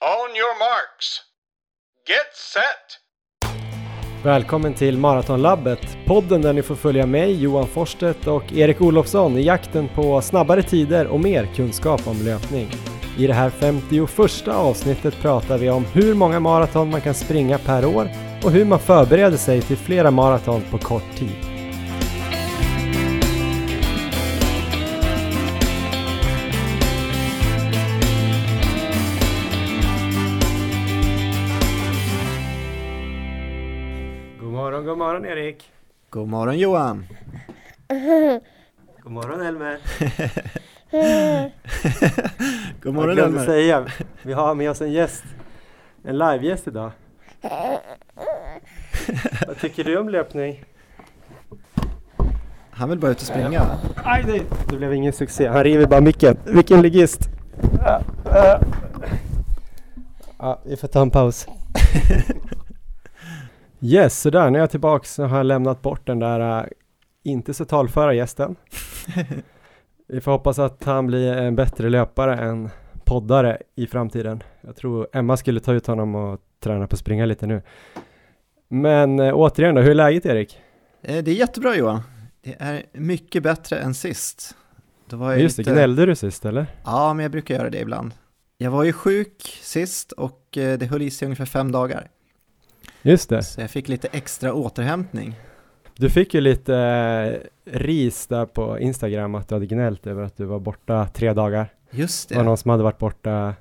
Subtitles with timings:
[0.00, 1.20] On your marks.
[2.08, 2.98] Get set!
[4.24, 9.42] Välkommen till Maratonlabbet, podden där ni får följa mig, Johan Forsstedt och Erik Olofsson i
[9.42, 12.70] jakten på snabbare tider och mer kunskap om löpning.
[13.18, 17.86] I det här 51 avsnittet pratar vi om hur många maraton man kan springa per
[17.86, 18.10] år
[18.44, 21.47] och hur man förbereder sig till flera maraton på kort tid.
[35.18, 35.72] Morgon, god morgon Erik!
[36.10, 37.06] God morgon Johan!
[39.02, 39.78] God morgon Elmer!
[42.80, 43.46] God Jag morgon glömde Elmer!
[43.46, 43.86] säga,
[44.22, 45.24] vi har med oss en gäst,
[46.04, 46.90] en livegäst idag.
[49.46, 50.64] Vad tycker du om löpning?
[52.70, 53.78] Han vill bara ut och springa.
[54.04, 55.46] Aj, det, det blev ingen succé.
[55.46, 56.36] Han river bara micken.
[56.44, 57.28] Vilken ligist!
[60.38, 61.46] Ja, vi får ta en paus.
[63.80, 64.50] Yes, sådär.
[64.50, 66.64] Nu är jag tillbaka så har jag lämnat bort den där äh,
[67.24, 68.56] inte så talföra gästen.
[70.08, 72.70] Vi får hoppas att han blir en bättre löpare än
[73.04, 74.42] poddare i framtiden.
[74.60, 77.62] Jag tror Emma skulle ta ut honom och träna på att springa lite nu.
[78.68, 80.58] Men äh, återigen då, hur är läget Erik?
[81.02, 82.00] Eh, Det är jättebra Johan.
[82.42, 84.54] Det är mycket bättre än sist.
[85.08, 86.66] Då var jag Just det, lite- gnällde du sist eller?
[86.84, 88.12] Ja, men jag brukar göra det ibland.
[88.58, 92.08] Jag var ju sjuk sist och eh, det höll i sig ungefär fem dagar.
[93.02, 93.42] Just det.
[93.42, 95.34] Så jag fick lite extra återhämtning.
[95.96, 97.32] Du fick ju lite eh,
[97.78, 101.68] ris där på Instagram att du hade gnällt över att du var borta tre dagar.
[101.90, 102.48] Just Det var det.
[102.48, 103.54] någon som hade varit borta,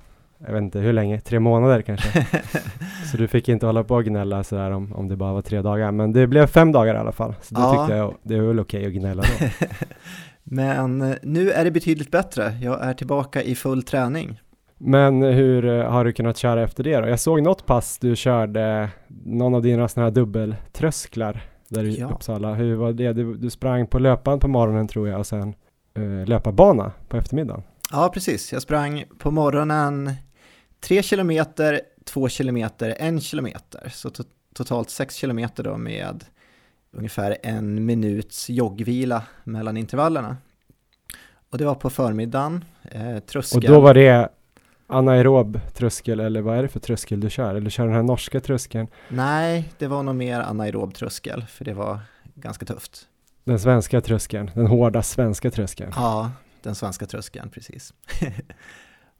[0.45, 2.27] jag vet inte hur länge, tre månader kanske.
[3.11, 5.61] Så du fick inte hålla på och gnälla sådär om, om det bara var tre
[5.61, 5.91] dagar.
[5.91, 7.35] Men det blev fem dagar i alla fall.
[7.41, 7.71] Så då Ja.
[7.85, 9.45] tyckte jag det var väl okej att gnälla då.
[10.43, 12.57] Men eh, nu är det betydligt bättre.
[12.61, 14.39] Jag är tillbaka i full träning.
[14.77, 17.07] Men hur eh, har du kunnat köra efter det då?
[17.07, 18.89] Jag såg något pass du körde,
[19.25, 22.09] någon av dina sådana här dubbeltrösklar där i Ja.
[22.09, 22.53] Uppsala.
[22.53, 23.13] Hur var det?
[23.13, 25.55] Du, du sprang på löpan på morgonen tror jag och sen
[25.97, 27.63] uh, löparbana på eftermiddagen.
[27.91, 28.53] Ja, precis.
[28.53, 30.11] Jag sprang på morgonen
[30.79, 33.89] 3 kilometer, 2 kilometer, 1 kilometer.
[33.93, 36.23] Så to- totalt 6 kilometer då med
[36.91, 40.37] ungefär en minuts joggvila mellan intervallerna.
[41.51, 43.61] Och det var på förmiddagen, eh, Och tröskel.
[43.61, 44.29] då var det
[44.87, 47.49] anaerob tröskel eller vad är det för tröskel du kör?
[47.49, 48.87] Eller du kör den här norska tröskeln?
[49.09, 51.99] Nej, det var nog mer anaerob tröskel, för det var
[52.35, 53.07] ganska tufft.
[53.43, 55.91] Den svenska tröskeln, den hårda svenska tröskeln.
[55.95, 56.31] Ja,
[56.63, 57.93] den svenska tröskeln, precis.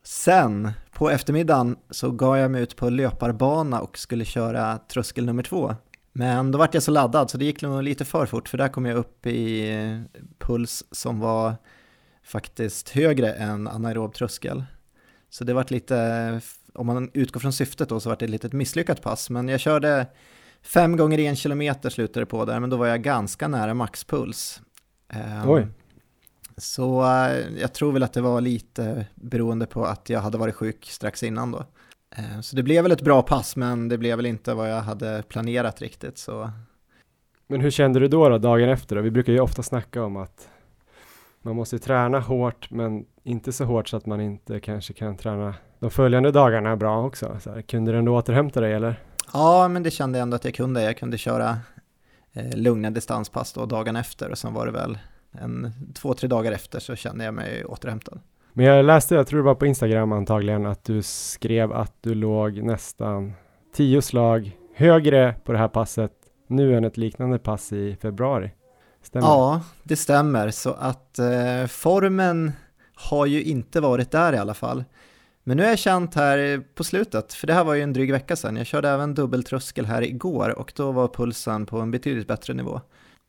[0.04, 5.44] Sen på eftermiddagen så gav jag mig ut på löparbana och skulle köra tröskel nummer
[5.44, 5.76] två.
[6.14, 8.68] Men då vart jag så laddad så det gick nog lite för fort för där
[8.68, 10.06] kom jag upp i
[10.40, 11.56] puls som var
[12.24, 14.64] faktiskt högre än anaerob tröskel.
[15.30, 16.42] Så det vart lite,
[16.74, 19.30] om man utgår från syftet då så vart det ett litet misslyckat pass.
[19.30, 20.08] Men jag körde
[20.62, 24.62] fem gånger en kilometer slutade det på där men då var jag ganska nära maxpuls.
[25.10, 25.68] Ehm, Oj.
[26.58, 30.56] så eh, jag tror väl att det var lite beroende på att jag hade varit
[30.56, 31.66] sjuk strax innan då.
[32.18, 34.82] Eh, så det blev väl ett bra pass, men det blev väl inte vad jag
[34.82, 36.18] hade planerat riktigt.
[36.18, 36.52] Så
[37.48, 38.96] Men hur kände du då, då dagen efter?
[38.96, 39.02] Då?
[39.02, 40.50] Vi brukar ju ofta snacka om att
[41.42, 45.56] man måste träna hårt men inte så hårt så att man inte kanske kan träna
[45.80, 47.38] de följande dagarna bra också.
[47.40, 49.04] Så här, kunde du ändå återhämta dig eller?
[49.34, 50.84] ja, men det kände jag ändå att jag kunde.
[50.84, 51.58] Jag kunde köra
[52.34, 54.98] eh, lugna distanspass då dagen efter och sen var det väl
[55.32, 58.20] en två, tre dagar efter så kände jag mig återhämtad.
[58.54, 62.16] Men jag läste, jag tror det var på Instagram antagligen, att du skrev att du
[62.16, 63.34] låg nästan
[63.76, 66.12] tio slag högre på det här passet
[66.48, 68.52] nu än ett liknande pass i februari.
[69.02, 69.28] Stämmer?
[69.28, 70.50] Ja, det stämmer.
[70.50, 72.52] Så att eh, formen
[72.98, 74.84] har ju inte varit där i alla fall.
[75.44, 78.12] Men nu har jag känt här på slutet, för det här var ju en dryg
[78.12, 82.28] vecka sedan, jag körde även dubbeltröskel här igår och då var pulsen på en betydligt
[82.28, 82.82] bättre nivå.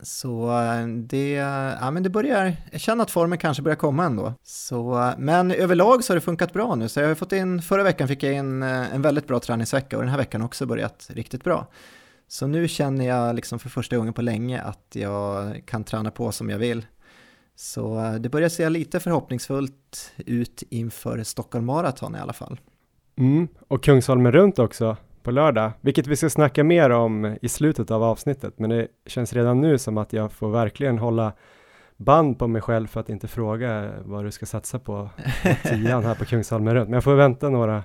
[0.03, 1.33] Så eh, det,
[1.81, 4.35] ja men det börjar, jag känner att formen kanske börjar komma ändå.
[4.43, 7.63] Så, eh, men överlag så har det funkat bra nu, så jag har fått in,
[7.63, 10.47] förra veckan fick jag in eh, en väldigt bra träningsvecka och den här veckan har
[10.47, 11.67] också börjat riktigt bra.
[12.29, 16.33] Så nu känner jag liksom för första gången på länge att jag kan träna på
[16.33, 16.87] som jag vill.
[17.61, 22.61] Så eh, det börjar se lite förhoppningsfullt ut inför Stockholm Marathon i alla fall.
[23.17, 23.49] Mm.
[23.69, 28.03] Och Kungsholmen runt också på lördag, vilket vi ska snacka mer om i slutet av
[28.03, 28.59] avsnittet.
[28.59, 31.33] Men det känns redan nu som att jag får verkligen hålla
[31.97, 35.11] band på mig själv för att inte fråga vad du ska satsa på,
[35.43, 36.89] på tian här på Kungsholmen runt.
[36.89, 37.83] Men jag får vänta några,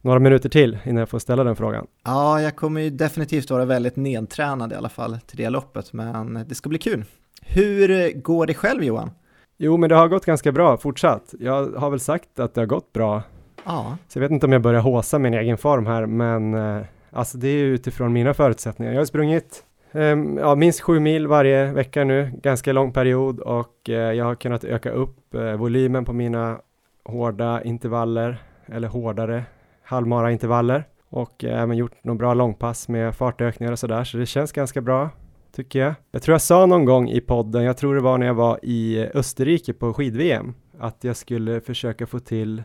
[0.00, 1.86] några minuter till innan jag får ställa den frågan.
[2.04, 6.44] Ja, jag kommer ju definitivt vara väldigt nedtränad i alla fall till det loppet, men
[6.48, 7.04] det ska bli kul.
[7.46, 9.10] Hur går det själv Johan?
[9.58, 11.34] Jo, men det har gått ganska bra fortsatt.
[11.40, 13.22] Jag har väl sagt att det har gått bra
[13.66, 16.82] Ja, Så jag vet inte om jag börjar håsa min egen form här, men eh,
[17.10, 18.92] alltså det är utifrån mina förutsättningar.
[18.92, 23.90] Jag har sprungit ehm, ja, minst sju mil varje vecka nu, ganska lång period och
[23.90, 26.58] eh, jag har kunnat öka upp eh, volymen på mina
[27.04, 29.44] hårda intervaller, eller hårdare
[29.82, 34.52] halvmara intervaller och även gjort några bra långpass med fartökningar och sådär, så det känns
[34.52, 35.10] ganska bra
[35.56, 35.94] tycker jag.
[36.10, 38.58] Jag tror jag sa någon gång i podden, jag tror det var när jag var
[38.62, 42.62] i Österrike på skid-VM, att jag skulle försöka få till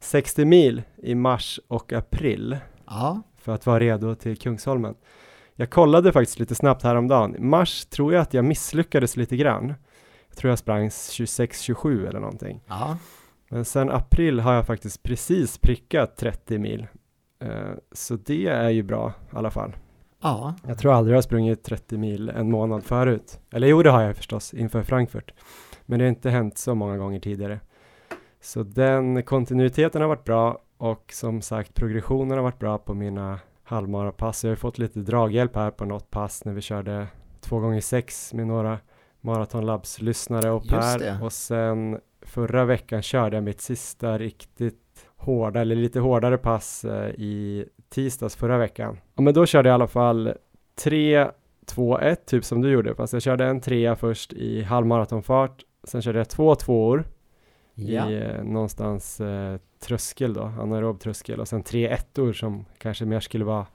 [0.00, 2.56] 60 mil i mars och april
[2.86, 4.94] ja, för att vara redo till Kungsholmen.
[5.54, 7.36] Jag kollade faktiskt lite snabbt häromdagen.
[7.36, 9.74] I mars tror jag att jag misslyckades lite grann.
[10.28, 12.60] Jag tror jag sprang 26-27 eller någonting.
[12.68, 12.98] ja.
[13.50, 16.86] Men sen april har jag faktiskt precis prickat 30 mil.
[17.42, 19.72] Eh, Så det är ju bra i alla fall.
[20.22, 20.54] Ja.
[20.66, 23.40] Jag tror aldrig jag har sprungit 30 mil en månad förut.
[23.52, 25.34] Eller jo, det har jag förstås inför Frankfurt.
[25.86, 27.60] Men det har inte hänt så många gånger tidigare.
[28.40, 33.38] Så den kontinuiteten har varit bra och som sagt progressionen har varit bra på mina
[33.62, 34.44] halvmarapass.
[34.44, 37.06] Jag har fått lite draghjälp här på något pass när vi körde
[37.40, 38.78] två gånger sex med några
[39.20, 41.24] Marathon Labs lyssnare och Per.
[41.24, 47.10] Och sen förra veckan körde jag mitt sista riktigt hårda eller lite hårdare pass eh,
[47.10, 48.98] i tisdags förra veckan.
[49.14, 50.34] Ja, men då körde jag i alla fall
[50.74, 51.28] 3,
[51.66, 52.94] 2, 1 typ som du gjorde.
[52.94, 55.64] Fast jag körde en trea först i halvmaratonfart.
[55.84, 57.04] Sen körde jag två tvåor
[57.74, 58.10] ja.
[58.10, 63.20] i eh, någonstans eh, tröskel då, anaerob tröskel och sen tre ettor som kanske mer
[63.20, 63.66] skulle vara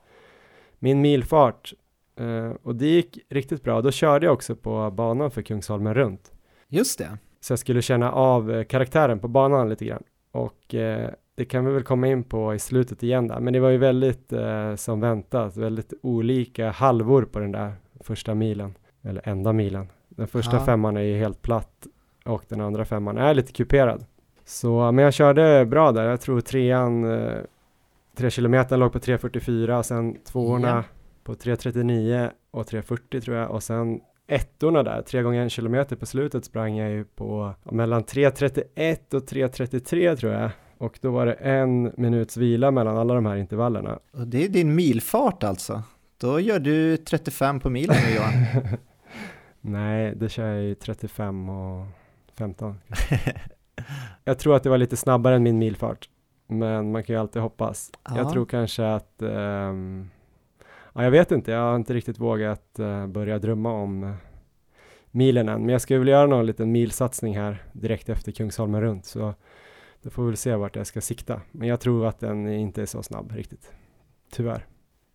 [0.79, 1.73] min milfart.
[2.15, 3.81] Eh, och det gick riktigt bra.
[3.81, 6.31] Då körde jag också på banan för Kungsholmen runt.
[6.67, 7.17] Just det.
[7.39, 10.03] Så jag skulle känna av eh, karaktären på banan lite grann.
[10.31, 13.39] Och eh, det kan vi väl komma in på i slutet igen där.
[13.39, 18.35] Men det var ju väldigt eh, som väntat, väldigt olika halvor på den där första
[18.35, 18.73] milen.
[19.01, 19.87] Eller enda milen.
[20.09, 20.65] Den första Ja.
[20.65, 21.87] femman är ju helt platt
[22.25, 24.05] och den andra femman är lite kuperad.
[24.45, 26.03] Så, men jag körde bra där.
[26.09, 27.37] Jag tror trean, eh,
[28.15, 30.83] tre kilometer låg på 3.44 och sen tvåorna Ja.
[31.23, 36.05] på 3.39 och 3.40 tror jag och sen ettorna där, tre gånger en kilometer på
[36.05, 40.49] slutet sprang jag ju på mellan 3.31 och 3.33 tror jag.
[40.77, 43.99] Och då var det en minuts vila mellan alla de här intervallerna.
[44.11, 45.83] Och det är din milfart alltså.
[46.17, 48.33] Då gör du 35 på milen nu Johan.
[49.61, 51.85] Nej, det kör jag i 35 och
[52.37, 52.79] 15.
[54.23, 56.09] jag tror att det var lite snabbare än min milfart.
[56.47, 57.91] Men man kan ju alltid hoppas.
[58.03, 58.17] Ja.
[58.17, 60.09] Jag tror kanske att ehm,
[60.95, 64.13] Ja, jag vet inte, jag har inte riktigt vågat eh, börja drömma om uh,
[65.11, 65.61] milen än.
[65.61, 69.05] Men jag skulle vilja göra någon liten milsatsning här direkt efter Kungsholmen runt.
[69.05, 69.33] Så
[70.03, 71.41] då får vi väl se vart jag ska sikta.
[71.51, 73.71] Men jag tror att den inte är så snabb riktigt.
[74.31, 74.65] Tyvärr.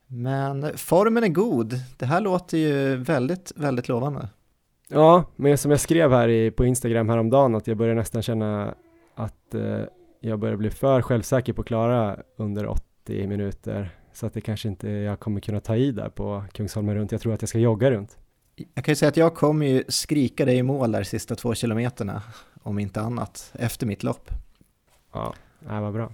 [0.06, 1.74] Men formen är god.
[1.98, 4.28] Det här låter ju väldigt, väldigt lovande.
[4.88, 8.74] Ja, men som jag skrev här i, på Instagram häromdagen att jag börjar nästan känna
[9.14, 9.80] att eh,
[10.20, 13.90] jag börjar bli för självsäker på att klara under 80 minuter.
[14.12, 17.12] Så att det kanske inte jag kommer kunna ta i där på Kungsholmen runt.
[17.12, 18.18] Jag tror att jag ska jogga runt.
[18.74, 21.54] Jag kan ju säga att jag kommer ju skrika dig i mål där sista två
[21.54, 22.22] kilometerna,
[22.62, 24.30] om inte annat, efter mitt lopp.
[25.12, 26.12] Ja, nej, vad bra.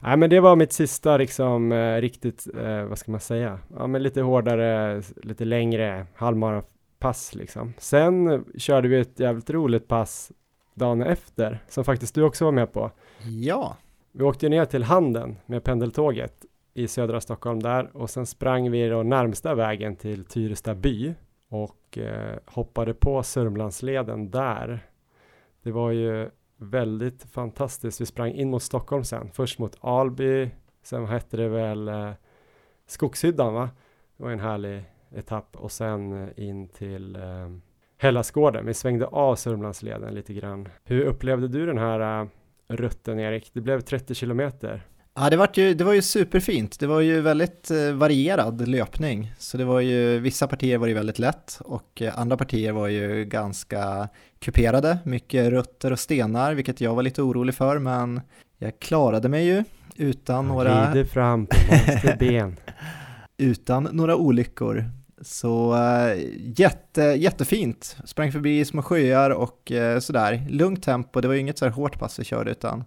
[0.00, 3.86] Nej, men det var mitt sista liksom eh, riktigt, eh, vad ska man säga, ja
[3.86, 7.72] men lite hårdare, lite längre halvmarapass liksom.
[7.78, 10.32] Sen körde vi ett jävligt roligt pass
[10.74, 12.90] dagen efter, som faktiskt du också var med på.
[13.18, 13.76] Ja,
[14.12, 16.44] Vi åkte ju ner till Handen med pendeltåget
[16.74, 21.14] i södra Stockholm där och sen sprang vi då närmsta vägen till Tyresta by
[21.48, 24.80] och eh, hoppade på Sörmlandsleden där.
[25.62, 26.30] Det var ju
[26.70, 28.00] väldigt fantastiskt.
[28.00, 29.30] Vi sprang in mot Stockholm sen.
[29.32, 30.50] Först mot Alby,
[30.82, 32.10] sen hette det väl eh,
[32.86, 33.70] Skogshyddan va?
[34.16, 37.50] Det var en härlig etapp och sen eh, in till eh,
[37.98, 38.66] Hellasgården.
[38.66, 40.68] Vi svängde av Sörmlandsleden lite grann.
[40.84, 42.28] Hur upplevde du den här eh,
[42.68, 43.50] rutten Erik?
[43.54, 44.82] Det blev 30 kilometer
[45.14, 46.80] ja det, var ju, det var ju superfint.
[46.80, 49.32] Det var ju väldigt eh, varierad löpning.
[49.38, 52.88] Så det var ju, vissa partier var ju väldigt lätt och eh, andra partier var
[52.88, 54.98] ju ganska kuperade.
[55.04, 58.20] Mycket rutter och stenar, vilket jag var lite orolig för, men
[58.58, 59.64] jag klarade mig ju
[59.96, 60.92] utan några...
[60.92, 62.56] Glider fram på monsterben.
[63.36, 64.84] utan några olyckor.
[65.20, 66.18] Så äh,
[66.56, 70.46] jätte, jättefint, sprang förbi små sjöar och sådär.
[70.50, 72.84] Lugnt tempo, det var ju inget så här hårt pass vi körde utan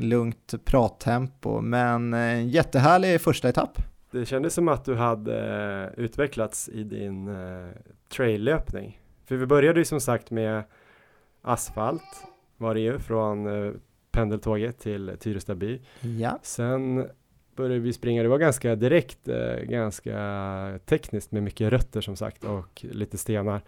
[0.00, 3.78] lugnt prattempo, men äh, jättehärlig första etapp.
[4.10, 7.68] Det kändes som att du hade eh, utvecklats i din eh,
[8.08, 9.00] traillöpning.
[9.24, 10.62] För vi började ju som sagt med
[11.42, 12.24] asfalt
[12.56, 13.72] var det ju från eh,
[14.10, 15.80] pendeltåget till Tyresta by.
[16.00, 17.06] Ja, Sen
[17.56, 22.44] började vi springa, det var ganska direkt, eh, ganska tekniskt med mycket rötter som sagt
[22.44, 23.62] och lite stenar.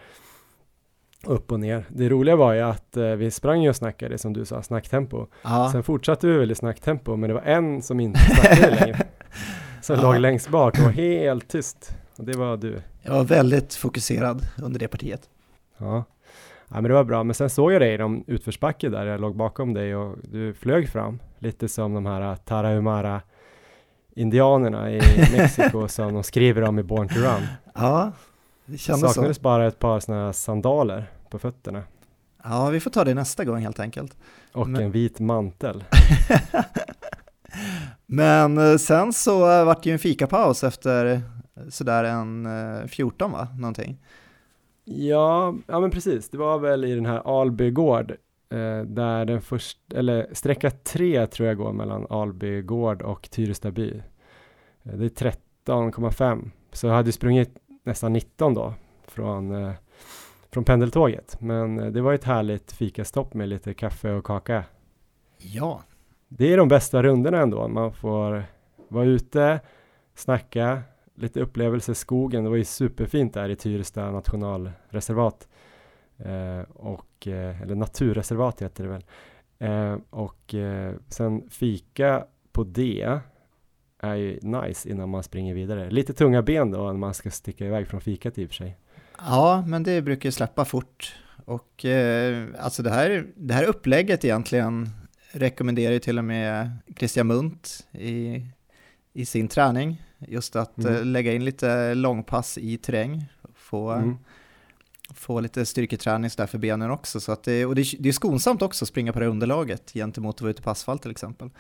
[1.27, 1.85] Upp och ner.
[1.89, 5.27] Det roliga var ju att eh, vi sprang ju och snackade som du sa, snacktempo.
[5.43, 8.99] Ja, Sen fortsatte vi väl i snacktempo, men det var en som inte snackade längre.
[9.83, 10.03] Som Ja.
[10.03, 11.97] låg längst bak och var helt tyst.
[12.19, 12.81] Och det var du.
[13.03, 15.23] jag var väldigt fokuserad under det partiet.
[15.79, 16.05] Ja.
[16.69, 17.25] ja, men det var bra.
[17.25, 20.55] Men sen såg jag dig i någon utförsbacke där jag låg bakom dig och du
[20.55, 21.19] flög fram.
[21.39, 23.21] Lite som de här Tarahumara
[24.15, 24.97] indianerna i
[25.37, 27.47] Mexiko som de skriver om i Born to Run.
[27.75, 28.13] Ja,
[28.67, 29.09] det kändes så.
[29.15, 31.83] Saknades bara ett par sådana här sandaler på fötterna
[32.45, 34.17] Ja, vi får ta det nästa gång helt enkelt.
[34.53, 35.85] och Men- en vit mantel.
[38.07, 41.21] Men eh, sen så eh, vart det ju en fikapaus efter eh,
[41.69, 43.99] sådär en eh, 14 va, någonting.
[44.85, 46.31] Ja, ja men precis.
[46.31, 48.11] Det var väl i den här Alby gård
[48.51, 54.03] eh, där den första, eller sträcka tre tror jag går mellan Alby gård och Tyrestaby.
[54.83, 55.33] Eh, det är
[55.67, 58.75] 13,5 så jag hade sprungit nästan 19 då
[59.05, 59.73] från, eh,
[60.51, 61.37] från pendeltåget.
[61.41, 64.65] Men eh, det var ett härligt fikastopp med lite kaffe och kaka.
[65.39, 65.83] Ja,
[66.29, 67.69] Det är de bästa rundorna ändå.
[67.69, 68.45] Man får
[68.89, 69.61] vara ute,
[70.15, 70.83] snacka,
[71.15, 72.45] lite upplevelse i skogen.
[72.45, 75.49] Det var ju superfint där i Tyresta nationalreservat.
[76.19, 79.05] Eh, och, eh, eller naturreservat heter det väl.
[79.59, 83.21] Eh, och eh, sen fika på det
[84.03, 85.91] är ju nice innan man springer vidare.
[85.91, 88.77] Lite tunga ben då när man ska sticka iväg från fikat i och för sig.
[89.19, 91.15] ja men det brukar ju släppa fort.
[91.45, 94.91] Och eh, alltså det här, det här upplägget egentligen
[95.33, 98.47] rekommenderar ju till och med Christian Munt i,
[99.13, 100.03] i sin träning.
[100.19, 100.95] Just att Mm.
[100.95, 103.25] eh, lägga in lite långpass i terräng.
[103.55, 104.17] Få, Mm.
[105.15, 107.21] få lite styrketräning så där för benen också.
[107.21, 110.35] Så att det, och det, det är skonsamt också att springa på det underlaget gentemot
[110.37, 111.51] att vara ute på asfalt till exempel.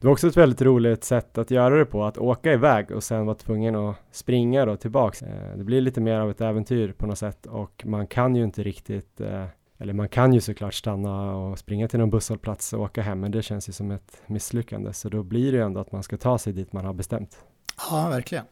[0.00, 3.02] Det var också ett väldigt roligt sätt att göra det på, att åka iväg och
[3.04, 5.22] sen vara tvungen att springa då tillbaks.
[5.22, 8.44] Eh, Det blir lite mer av ett äventyr på något sätt och man kan ju
[8.44, 9.44] inte riktigt, eh,
[9.78, 13.30] eller man kan ju såklart stanna och springa till någon busshållplats och åka hem, men
[13.30, 16.16] det känns ju som ett misslyckande, så då blir det ju ändå att man ska
[16.16, 17.44] ta sig dit man har bestämt.
[17.90, 18.44] Ja, verkligen.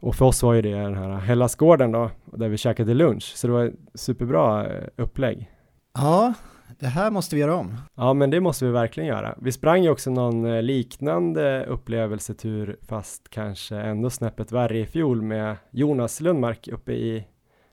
[0.00, 3.46] Och för oss var ju det den här Hellasgården då, där vi käkade lunch, så
[3.46, 5.50] det var ett superbra eh, upplägg.
[5.94, 6.34] Ja,
[6.78, 7.76] det här måste vi göra om.
[7.94, 9.34] Ja, men det måste vi verkligen göra.
[9.38, 15.22] Vi sprang ju också någon eh, liknande upplevelsetur, fast kanske ändå snäppet värre i fjol
[15.22, 17.26] med Jonas Lundmark uppe i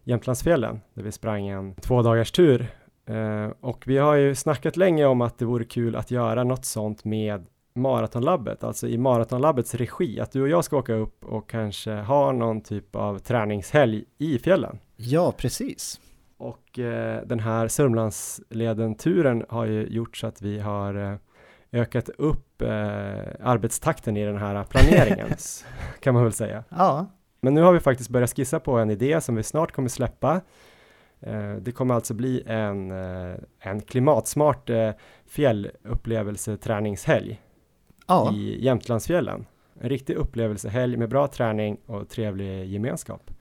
[0.04, 2.68] Jämtlandsfjällen, där vi sprang en två dagars tur.
[3.06, 6.66] Eh, och vi har ju snackat länge om att det vore kul att göra något
[6.66, 7.46] sånt med
[7.76, 12.32] Maratonlabbet, alltså i Maratonlabbets regi, att du och jag ska åka upp och kanske ha
[12.32, 14.80] någon typ av träningshelg i fjällen.
[14.96, 16.00] Ja, precis.
[16.44, 21.18] Och eh, den här Sörmlandsleden-turen har ju gjort så att vi har eh,
[21.72, 22.68] ökat upp eh,
[23.42, 25.30] arbetstakten i den här planeringen,
[26.00, 26.64] kan man väl säga.
[26.70, 27.06] Ja,
[27.42, 30.42] Men nu har vi faktiskt börjat skissa på en idé som vi snart kommer släppa.
[31.20, 34.92] Eh, det kommer alltså bli en, eh, en klimatsmart eh,
[35.26, 37.42] fjällupplevelseträningshelg
[38.08, 39.46] ja, i Jämtlandsfjällen.
[39.80, 43.32] En riktig upplevelsehelg med bra träning och trevlig gemenskap.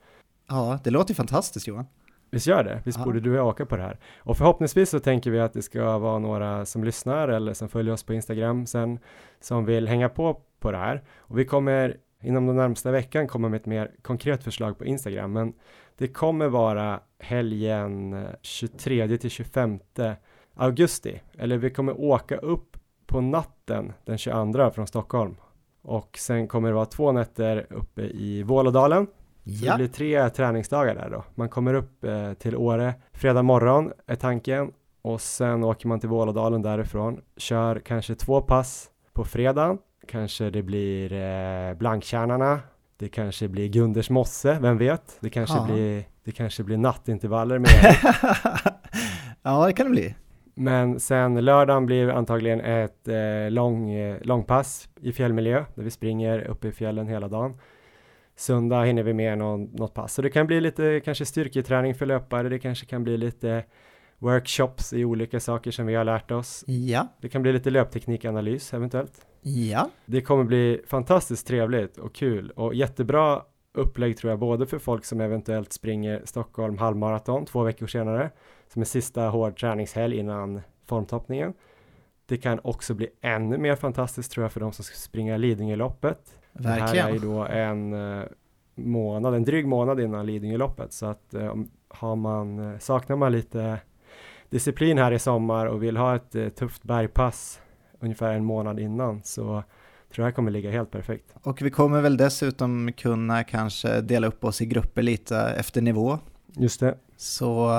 [0.49, 1.85] ja, det låter fantastiskt Johan.
[2.33, 2.81] Visst gör det?
[2.83, 3.05] Visst Ja.
[3.05, 3.99] borde du och jag åka på det här?
[4.17, 7.93] Och förhoppningsvis så tänker vi att det ska vara några som lyssnar eller som följer
[7.93, 8.99] oss på Instagram sen
[9.39, 11.03] som vill hänga på på det här.
[11.17, 15.33] Och vi kommer inom den närmsta veckan komma med ett mer konkret förslag på Instagram.
[15.33, 15.53] Men
[15.97, 19.79] det kommer vara helgen eh, 23 till 25
[20.55, 21.21] augusti.
[21.37, 25.35] Eller vi kommer åka upp på natten den 22 från Stockholm.
[25.81, 29.07] Och sen kommer det vara två nätter uppe i Vålådalen
[29.43, 31.23] så det blir tre träningsdagar där då.
[31.35, 34.71] Man kommer upp eh, till Åre fredag morgon är tanken
[35.01, 37.21] och sen åker man till Vålådalen därifrån.
[37.37, 39.77] Kör kanske två pass på fredagen.
[40.07, 42.59] Kanske det blir eh, Blanktjärnarna.
[42.97, 45.17] Det kanske blir Gunders mosse, vem vet?
[45.19, 45.65] Det kanske, Ja.
[45.65, 47.69] blir, det kanske blir nattintervaller med
[49.41, 50.15] ja, det kan det bli.
[50.55, 56.39] Men sen lördagen blir antagligen ett eh, lång, eh, långpass i fjällmiljö där vi springer
[56.39, 57.57] uppe i fjällen hela dagen.
[58.35, 60.13] Söndag hinner vi med någon, något pass.
[60.13, 62.49] Så det kan bli lite kanske styrketräning för löpare.
[62.49, 63.63] Det kanske kan bli lite
[64.17, 66.63] workshops i olika saker som vi har lärt oss.
[66.67, 69.25] Ja, Det kan bli lite löpteknikanalys eventuellt.
[69.41, 73.41] ja, Det kommer bli fantastiskt trevligt och kul och jättebra
[73.73, 78.29] upplägg tror jag både för folk som eventuellt springer Stockholm halvmaraton två veckor senare
[78.67, 81.53] som är sista hård träningshelg innan formtoppningen.
[82.25, 86.39] Det kan också bli ännu mer fantastiskt tror jag för de som ska springa Lidingöloppet.
[86.53, 87.33] Det här är ju verkligen.
[87.33, 88.25] då en eh,
[88.75, 91.55] månad, en dryg månad innan Lidingöloppet så att eh,
[91.87, 93.79] har man, eh, saknar man lite
[94.49, 97.61] disciplin här i sommar och vill ha ett tufft bergpass
[97.99, 99.63] ungefär en månad innan så
[100.15, 101.35] tror jag kommer ligga helt perfekt.
[101.43, 106.19] Och vi kommer väl dessutom kunna kanske dela upp oss i grupper lite efter nivå.
[106.55, 106.95] Just det.
[107.17, 107.71] Så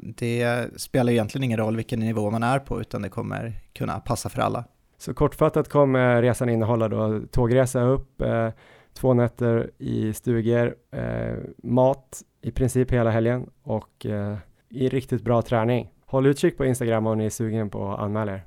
[0.00, 4.28] det spelar egentligen ingen roll vilken nivå man är på utan det kommer kunna passa
[4.28, 4.64] för alla.
[4.98, 8.48] Så kortfattat kommer resan innehålla då tågresa upp, eh,
[8.94, 14.36] två nätter i stugor, eh, mat i princip hela helgen och eh,
[14.68, 15.90] i riktigt bra träning.
[16.06, 18.44] Håll utkik på Instagram om ni är sugen på att anmäla er.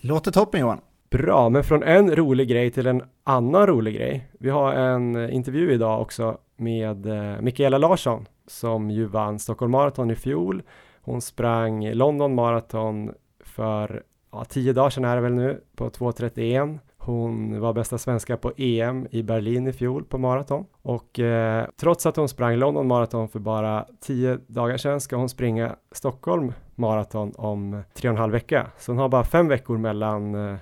[0.00, 0.80] Låter toppen Johan.
[1.10, 4.28] Bra, men från en rolig grej till en annan rolig grej.
[4.40, 10.10] Vi har en intervju idag också med eh, Mikaela Larsson som ju vann Stockholm Marathon
[10.10, 10.62] i fjol.
[11.02, 14.02] Hon sprang London Marathon för
[14.32, 16.78] ja, tio dagar sedan är det väl nu på 2.31.
[16.96, 22.06] Hon var bästa svenska på EM i Berlin i fjol på maraton och eh, trots
[22.06, 27.32] att hon sprang London Marathon för bara tio dagar sedan ska hon springa Stockholm Marathon
[27.36, 28.66] om tre och en halv vecka.
[28.78, 30.56] Så hon har bara fem veckor mellan eh,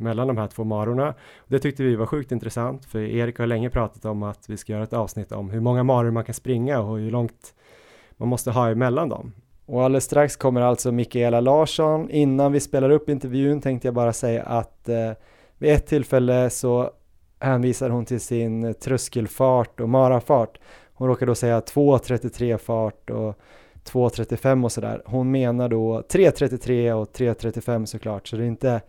[0.00, 1.14] mellan de här två marorna.
[1.46, 4.72] Det tyckte vi var sjukt intressant för Erik har länge pratat om att vi ska
[4.72, 7.54] göra ett avsnitt om hur många maror man kan springa och hur långt
[8.16, 9.32] man måste ha emellan dem.
[9.70, 12.10] Och alldeles strax kommer alltså Mikaela Larsson.
[12.10, 15.12] Innan vi spelar upp intervjun tänkte jag bara säga att eh,
[15.58, 16.90] vid ett tillfälle så
[17.40, 20.58] hänvisar hon till sin tröskelfart och marafart.
[20.94, 23.38] Hon råkar då säga 2.33 fart och
[23.84, 25.02] 2.35 och sådär.
[25.04, 28.80] Hon menar då 3.33 och 3.35 såklart, så det är inte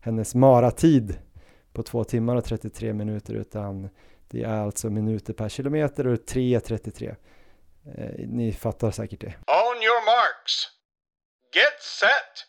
[0.00, 1.18] hennes maratid
[1.72, 3.88] på 2 timmar och 33 minuter utan
[4.30, 7.14] det är alltså minuter per kilometer och 3.33.
[7.86, 9.26] Eh, ni fattar säkert det.
[9.26, 10.52] On your marks.
[11.54, 12.46] Get set.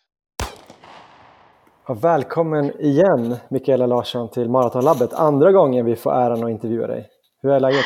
[1.88, 5.14] Ja, välkommen igen Mikaela Larsson till Maratonlabbet.
[5.14, 7.10] Andra gången vi får äran att intervjua dig.
[7.42, 7.86] Hur är läget?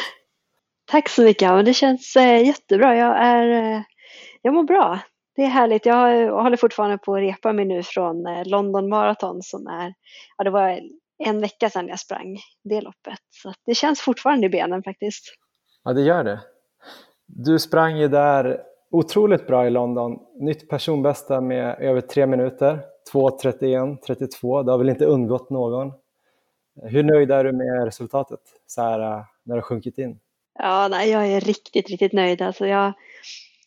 [0.92, 1.66] Tack så mycket.
[1.66, 2.96] Det känns eh, jättebra.
[2.96, 3.82] Jag, är, eh,
[4.42, 5.00] jag mår bra.
[5.36, 5.86] Det är härligt.
[5.86, 9.94] Jag håller fortfarande på att repa mig nu från eh, London Marathon som är,
[10.38, 10.80] ja det var
[11.24, 13.20] en vecka sedan jag sprang det loppet.
[13.30, 15.26] Så det känns fortfarande i benen faktiskt.
[15.84, 16.40] Ja, det gör det.
[17.36, 20.20] Du sprang ju där otroligt bra i London.
[20.40, 22.80] Nytt personbästa med över tre minuter.
[23.14, 24.64] 2.31, 32.
[24.64, 25.94] Det har väl inte undgått någon.
[26.84, 30.20] Hur nöjd är du med resultatet så här, eh, när det har sjunkit in?
[30.60, 32.42] Ja, nej, jag är riktigt, riktigt nöjd.
[32.42, 32.94] Alltså jag,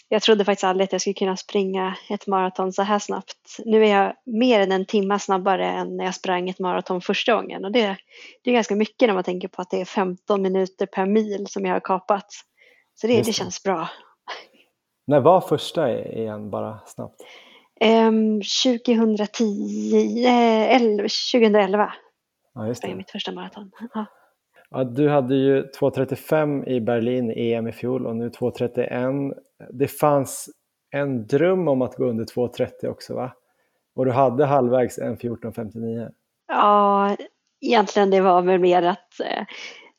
[0.08, 3.58] jag trodde faktiskt aldrig att jag skulle kunna springa ett maraton så här snabbt.
[3.64, 7.34] Nu är jag mer än en timme snabbare än när jag sprang ett maraton första
[7.34, 7.96] gången och det,
[8.42, 11.46] det är ganska mycket när man tänker på att det är 15 minuter per mil
[11.48, 12.26] som jag har kapat.
[12.94, 13.88] Så det, det känns bra.
[15.06, 17.20] När var första igen bara snabbt?
[17.80, 21.92] Um, 2010, eh, 2011
[22.54, 22.88] ja, just det.
[22.88, 23.70] var mitt första maraton.
[23.94, 24.06] Ja.
[24.70, 29.34] Ja, du hade ju 2.35 i Berlin i EM i fjol och nu 2.31.
[29.70, 30.50] Det fanns
[30.90, 33.32] en dröm om att gå under 2.30 också va?
[33.94, 36.10] Och du hade halvvägs en 14.59.
[36.48, 37.16] Ja,
[37.60, 39.44] egentligen det var väl mer att eh,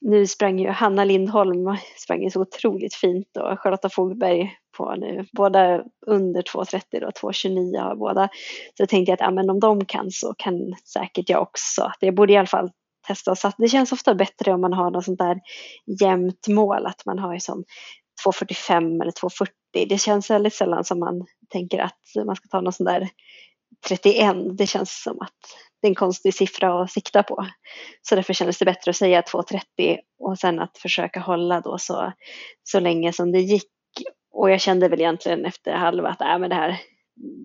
[0.04, 5.26] nu sprang ju Hanna Lindholm sprang ju så otroligt fint och Charlotta Fogberg på nu,
[5.32, 8.30] båda under 2.30 och 2.29 har båda.
[8.78, 10.54] Så jag tänkte att ja, men om de kan så kan
[10.94, 11.92] säkert jag också.
[12.00, 12.70] Det borde i alla fall
[13.08, 13.36] testa.
[13.36, 15.40] Så det känns ofta bättre om man har något sånt där
[16.02, 17.64] jämnt mål, att man har som
[18.26, 19.48] 2.45 eller 2.40.
[19.90, 23.10] Det känns väldigt sällan som man tänker att man ska ta någon sån där
[23.88, 24.58] 31.
[24.58, 25.34] Det känns som att
[25.82, 27.48] det är en konstig siffra att sikta på.
[28.02, 32.14] Så därför kändes det bättre att säga 2.30 och sen att försöka hålla då så,
[32.64, 33.70] så länge som det gick.
[34.32, 36.80] Och jag kände väl egentligen efter halva att äh, men det här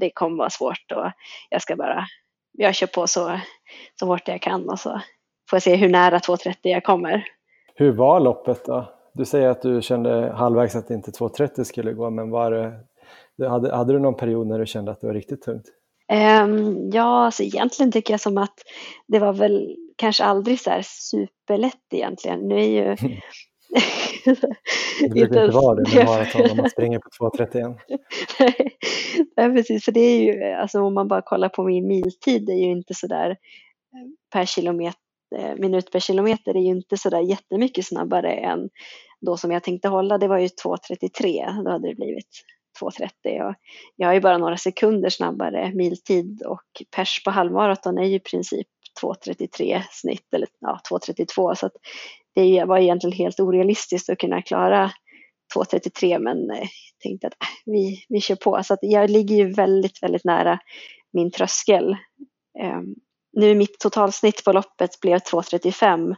[0.01, 1.11] det kommer vara svårt och
[1.51, 2.05] jag ska bara,
[2.53, 3.41] jag kör på så,
[4.01, 4.91] så hårt jag kan och så
[5.51, 7.25] får jag se hur nära 2.30 jag kommer.
[7.75, 8.95] Hur var loppet då?
[9.13, 12.51] Du säger att du kände halvvägs att inte 2.30 skulle gå, men var
[13.37, 15.65] det, hade, hade du någon period när du kände att det var riktigt tungt?
[16.43, 18.55] Um, ja, alltså egentligen tycker jag som att
[19.09, 22.41] det var väl kanske aldrig så här superlätt egentligen.
[22.41, 22.97] Nu är ju...
[25.01, 27.79] det brukar inte vara det med maraton om man springer på 2.31.
[29.37, 29.85] Nej, precis.
[29.85, 32.73] För det är ju, alltså om man bara kollar på min miltid, det är ju
[32.73, 33.37] inte så där
[34.33, 35.01] per kilometer
[35.37, 38.71] Eh, minut per kilometer är ju inte sådär jättemycket snabbare än
[39.21, 40.19] då som jag tänkte hålla.
[40.19, 42.45] Det var ju 2.33, då hade det blivit
[42.81, 43.55] 2.30 och
[43.97, 46.63] jag är ju bara några sekunder snabbare miltid och
[46.97, 48.67] pers på halvmaraton är ju i princip
[49.03, 51.73] 2.33 snitt eller ja, 2.32 så att
[52.35, 54.91] det var egentligen helt orealistiskt att kunna klara
[55.55, 56.69] 2.33 men eh, jag eh,
[57.03, 58.63] tänkte att äh, vi, vi kör på.
[58.65, 60.59] Så att jag ligger ju väldigt, väldigt nära
[61.13, 61.97] min tröskel.
[62.63, 62.95] Um,
[63.33, 66.17] nu mitt totalsnitt på loppet blev 2.35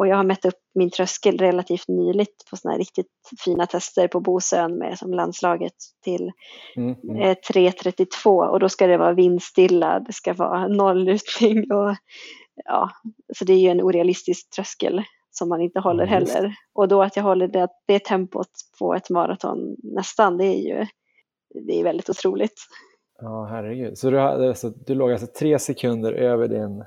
[0.00, 3.06] och jag har mätt upp min tröskel relativt nyligt på sådana här riktigt
[3.44, 6.32] fina tester på Bosön med som landslaget till
[6.76, 7.34] mm, mm.
[7.34, 11.96] 3.32 och då ska det vara vindstilla, det ska vara nolllutning och
[12.64, 12.90] ja,
[13.36, 15.02] så det är ju en orealistisk tröskel.
[15.30, 16.54] som man inte håller just heller.
[16.72, 20.86] Och då att jag håller det, det tempot på ett maraton nästan, det är ju
[21.66, 22.60] det är väldigt otroligt.
[23.18, 23.98] Ja, herregud.
[23.98, 26.84] Så du, hade, alltså, du låg alltså tre sekunder över din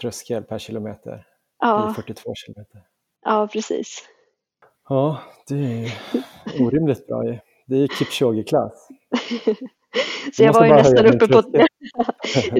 [0.00, 1.31] tröskel per kilometer
[1.62, 2.82] Ja, 42 kilometer.
[3.24, 4.08] ja precis.
[4.88, 5.92] Ja, det är
[6.60, 7.38] orimligt bra ju.
[7.66, 8.88] Det är Kipchoge-klass.
[10.32, 11.34] Så jag var ju nästan uppe på,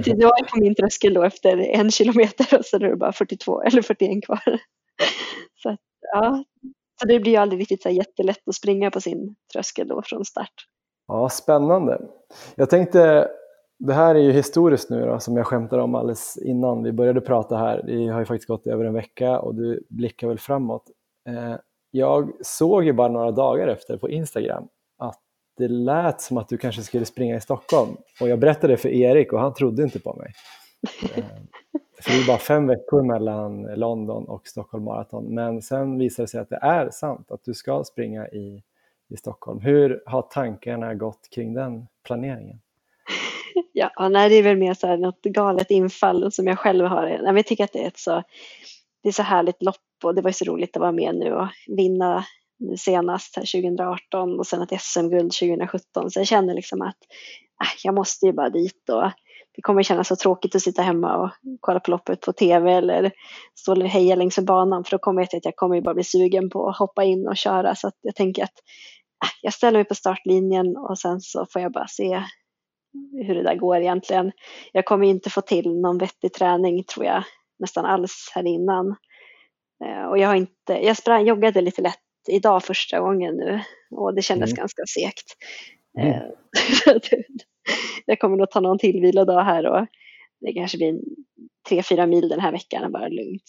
[0.05, 3.63] jag var på min tröskel då efter en kilometer och så är det bara 42
[3.63, 4.43] eller 41 kvar.
[5.63, 5.81] Så, att,
[6.13, 6.45] ja.
[7.01, 10.25] så det blir ju aldrig riktigt så jättelätt att springa på sin tröskel då från
[10.25, 10.67] start.
[11.09, 12.01] Ja, spännande.
[12.55, 13.29] Jag tänkte,
[13.87, 17.21] det här är ju historiskt nu då, som jag skämtade om alldeles innan vi började
[17.21, 17.83] prata här.
[17.87, 20.85] Det har ju faktiskt gått över en vecka och du blickar väl framåt.
[21.29, 21.55] Eh,
[21.91, 24.69] Jag såg ju bara några dagar efter på Instagram
[24.99, 25.19] att
[25.57, 27.91] det lät som att du kanske skulle springa i Stockholm.
[28.21, 30.33] Och jag berättade det för Erik och han trodde inte på mig.
[31.17, 31.25] Eh,
[32.03, 35.25] För det är bara fem veckor mellan London och Stockholm Marathon.
[35.35, 38.63] Men sen visade det sig att det är sant att du ska springa i,
[39.09, 39.61] i Stockholm.
[39.61, 42.61] Hur har tankarna gått kring den planeringen?
[43.73, 47.07] Ja, nej, det är väl mer så här något galet infall som jag själv har.
[47.07, 48.23] Nej, men Jag tycker att det är ett så,
[49.03, 51.33] det är så härligt lopp och det var ju så roligt att vara med nu
[51.33, 52.25] och vinna
[52.59, 56.11] nu senast här 2018 och sen ett SM-guld 2017.
[56.11, 56.97] Så jag känner liksom att
[57.63, 59.11] äh, jag måste ju bara dit och
[59.55, 63.13] det kommer kännas så tråkigt att sitta hemma och kolla på loppet på tv eller
[63.59, 65.83] stå och heja längs med banan för då kommer jag till att jag kommer ju
[65.83, 68.55] bara bli sugen på att hoppa in och köra så att jag tänker att
[69.25, 72.23] äh, jag ställer mig på startlinjen och sen så får jag bara se
[73.27, 74.33] hur det där går egentligen.
[74.73, 77.25] Jag kommer inte få till någon vettig träning tror jag
[77.59, 78.97] nästan alls här innan.
[79.85, 84.15] Eh, Och jag har inte, jag sprang, joggade lite lätt idag första gången nu och
[84.15, 84.57] det kändes Mm.
[84.57, 85.27] ganska segt.
[85.99, 86.13] Mm.
[86.13, 86.23] Eh,
[88.07, 89.87] jag kommer nog ta någon till vilodag här och
[90.41, 91.01] det kanske blir
[91.69, 93.43] tre, fyra mil den här veckan, bara lugnt.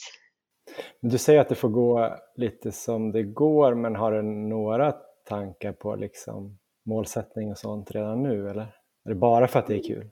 [1.01, 4.91] Du säger att det får gå lite som det går, men har du några
[5.29, 8.49] tankar på liksom målsättning och sånt redan nu?
[8.49, 8.67] Eller
[9.05, 10.09] är det bara för att det är kul?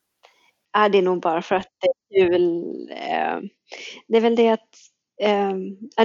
[0.74, 2.64] Ja, det är nog bara för att det är kul.
[2.92, 3.40] Eh,
[4.08, 4.70] det är väl det att
[5.22, 5.54] eh,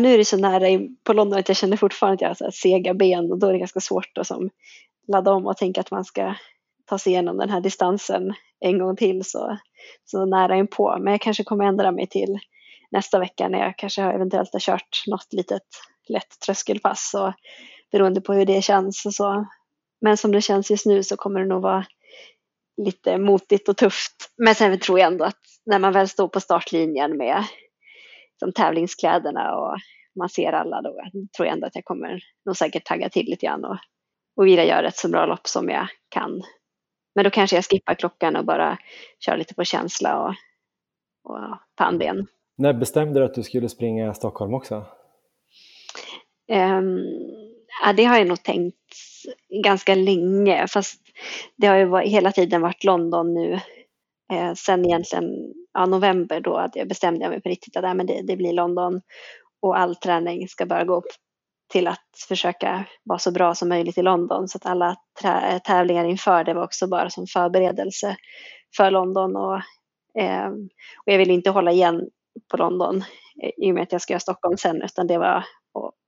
[0.00, 2.94] nu är det så nära på London att jag känner fortfarande att jag har sega
[2.94, 4.50] ben och då är det ganska svårt att som
[5.08, 6.34] ladda om och tänka att man ska
[6.84, 9.58] ta sig igenom den här distansen en gång till så,
[10.04, 10.96] så nära inpå.
[11.00, 12.38] Men jag kanske kommer ändra mig till
[12.90, 15.62] nästa vecka när jag kanske eventuellt har kört något litet
[16.08, 17.32] lätt tröskelpass och
[17.92, 19.46] beroende på hur det känns och så.
[20.00, 21.86] Men som det känns just nu så kommer det nog vara
[22.76, 24.32] lite motigt och tufft.
[24.36, 27.44] Men sen tror jag ändå att när man väl står på startlinjen med
[28.38, 29.76] som tävlingskläderna och
[30.18, 30.94] man ser alla då
[31.36, 33.78] tror jag ändå att jag kommer nog säkert tagga till lite grann och,
[34.36, 36.42] och vilja göra ett så bra lopp som jag kan.
[37.14, 38.78] Men då kanske jag skippar klockan och bara
[39.18, 40.34] kör lite på känsla och,
[41.32, 42.26] och pannben.
[42.58, 44.86] När bestämde du att du skulle springa Stockholm också?
[46.52, 46.98] Um,
[47.82, 48.76] ja, det har jag nog tänkt
[49.64, 51.00] ganska länge, fast
[51.56, 53.60] det har ju varit, hela tiden varit London nu.
[54.32, 58.06] Eh, sen egentligen ja, november då att jag bestämde jag mig på riktigt att men
[58.06, 59.00] det, det blir London
[59.62, 61.06] och all träning ska bara gå upp
[61.68, 64.48] till att försöka vara så bra som möjligt i London.
[64.48, 68.16] Så att alla eh, tävlingar inför det var också bara som förberedelse
[68.76, 69.36] för London.
[69.36, 69.60] Och,
[70.22, 70.48] eh,
[71.04, 72.08] och jag ville inte hålla igen
[72.50, 73.04] på London
[73.42, 75.44] eh, i och med att jag ska göra Stockholm sen, utan det var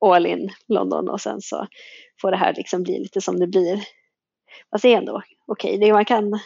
[0.07, 1.67] all in London och sen så
[2.21, 3.81] får det här liksom bli lite som det blir.
[4.71, 5.87] Fast det är ändå okej, okay.
[5.87, 6.41] det man kan,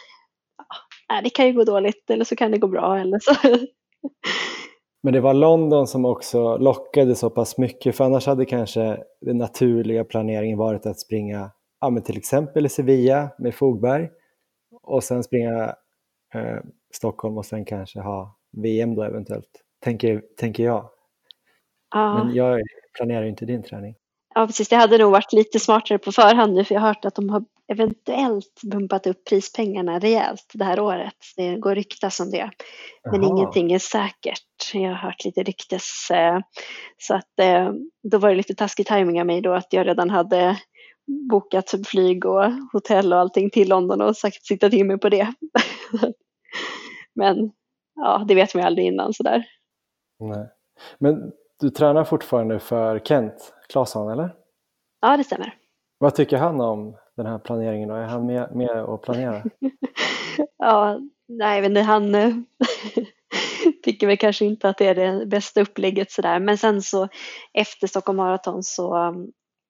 [1.07, 3.35] ja, det kan ju gå dåligt eller så kan det gå bra eller så.
[5.03, 9.37] Men det var London som också lockade så pass mycket, för annars hade kanske den
[9.37, 11.51] naturliga planeringen varit att springa
[11.83, 14.09] ja, men till exempel i Sevilla med Fogberg
[14.83, 15.75] och sen springa
[16.33, 16.59] eh,
[16.93, 20.89] Stockholm och sen kanske ha VM då eventuellt, tänker, tänker jag.
[21.93, 22.23] Ja.
[22.23, 22.61] Men jag
[22.97, 23.95] planerar ju inte din träning.
[24.35, 24.69] Ja, precis.
[24.69, 27.29] Det hade nog varit lite smartare på förhand nu, för jag har hört att de
[27.29, 31.15] har eventuellt bumpat upp prispengarna rejält det här året.
[31.37, 32.51] Det går ryktas om det.
[33.11, 33.31] Men Jaha.
[33.31, 34.73] ingenting är säkert.
[34.73, 36.11] Jag har hört lite ryktes.
[36.11, 36.39] eh,
[36.97, 37.71] Så att eh,
[38.03, 40.57] då var det lite taskig timing av mig då att jag redan hade
[41.29, 45.33] bokat flyg och hotell och allting till London och sagt siktat in mig på det.
[47.15, 47.51] Men
[47.95, 49.45] ja, det vet man ju aldrig innan sådär.
[50.19, 50.47] Nej.
[50.99, 51.31] Men
[51.63, 54.35] du tränar fortfarande för Kent Claesson, eller?
[55.01, 55.55] Ja, det stämmer.
[55.97, 57.95] Vad tycker han om den här planeringen då?
[57.95, 59.43] Är han med, med och planerar?
[60.57, 62.33] Ja, nej, men det, han eh,
[63.83, 66.39] tycker väl kanske inte att det är det bästa upplägget sådär.
[66.39, 67.07] Men sen så
[67.53, 68.95] efter Stockholm Marathon så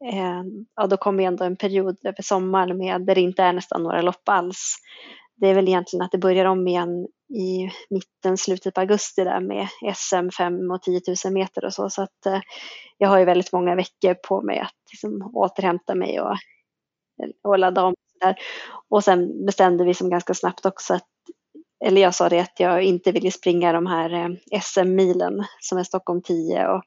[0.06, 0.44] eh,
[0.76, 4.02] ja, då kommer ändå en period över sommaren med där det inte är nästan några
[4.02, 4.76] lopp alls
[5.36, 9.40] det är väl egentligen att det börjar om igen i mitten, slutet på augusti där
[9.40, 11.90] med SM 5 och 10 000 meter och så.
[11.90, 12.42] Så att eh,
[12.98, 16.38] jag har ju väldigt många veckor på mig att liksom återhämta mig och,
[17.44, 17.94] och ladda om.
[18.22, 18.36] Där.
[18.90, 21.08] Och sen bestämde vi som ganska snabbt också att,
[21.86, 25.84] eller jag sa det att jag inte ville springa de här eh, SM-milen som är
[25.84, 26.84] Stockholm 10 och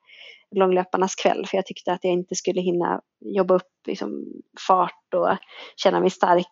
[0.54, 4.24] långlöparnas kväll för jag tyckte att jag inte skulle hinna jobba upp liksom,
[4.66, 5.36] fart och
[5.76, 6.46] känna mig stark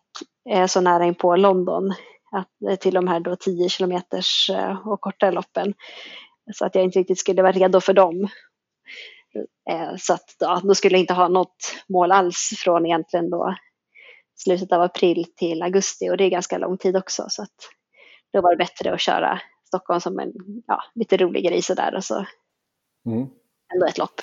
[0.49, 1.93] eh, så nära in på London
[2.31, 5.73] att, eh, till de här då 10 kilometers eh, och kortare loppen.
[6.53, 8.27] Så att jag inte riktigt skulle vara redo för dem.
[9.69, 13.55] Eh, så att ja, då skulle jag inte ha något mål alls från egentligen då
[14.35, 17.55] slutet av april till augusti och det är ganska lång tid också så att
[18.33, 20.31] då var det bättre att köra Stockholm som en
[20.67, 22.25] ja, lite rolig grej sådär och så
[23.05, 23.27] mm
[23.73, 24.21] ändå ett lopp.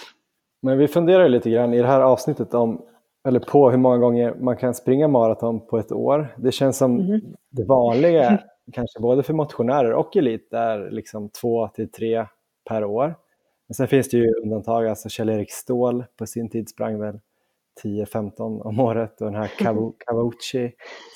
[0.62, 2.83] Men vi funderar lite grann i det här avsnittet om
[3.28, 6.35] eller på hur många gånger man kan springa maraton på ett år.
[6.38, 7.20] Det känns som mm.
[7.50, 12.26] det vanliga, kanske både för motionärer och elit, är liksom två till tre
[12.68, 13.14] per år.
[13.68, 17.20] Men sen finns det ju undantag, alltså Kjell-Erik Ståhl på sin tid sprang väl
[17.85, 19.50] 10-15 om året och den här
[20.07, 20.72] Cavucci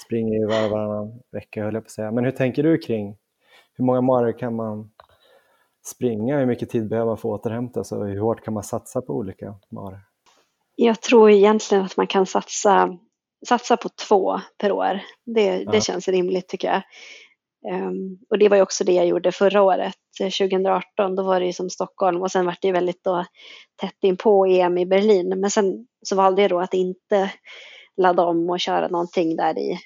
[0.06, 2.10] springer ju var och varannan vecka höll jag på att säga.
[2.10, 3.16] Men hur tänker du kring
[3.74, 4.90] hur många maror kan man
[5.86, 8.62] springa, hur mycket tid behöver man för att återhämta sig och hur hårt kan man
[8.62, 10.00] satsa på olika maror?
[10.74, 12.98] Jag tror egentligen att man kan satsa,
[13.48, 15.00] satsa på två per år.
[15.26, 15.70] Det, ja.
[15.70, 16.82] det känns rimligt tycker jag.
[17.74, 21.16] Um, och det var ju också det jag gjorde förra året, 2018.
[21.16, 23.24] Då var det ju som Stockholm och sen var det ju väldigt då
[23.80, 25.40] tätt in på EM i Berlin.
[25.40, 27.32] Men sen så valde jag då att inte
[27.96, 29.78] ladda om och köra någonting där i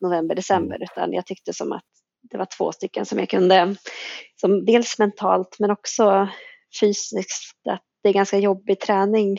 [0.00, 0.88] november, december, mm.
[0.92, 1.93] utan jag tyckte som att
[2.30, 3.76] det var två stycken som jag kunde,
[4.40, 6.28] som dels mentalt men också
[6.80, 9.38] fysiskt, att det är ganska jobbig träning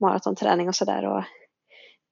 [0.00, 1.26] maratonträning och sådär.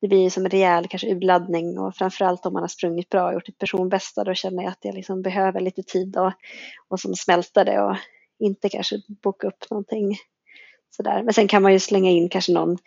[0.01, 3.33] Det blir som en rejäl kanske urladdning och framförallt om man har sprungit bra och
[3.33, 6.33] gjort ett personbästa då känner jag att jag liksom behöver lite tid och,
[6.89, 7.97] och som smälta det och
[8.39, 10.17] inte kanske boka upp någonting
[10.91, 11.23] sådär.
[11.23, 12.79] Men sen kan man ju slänga in kanske någon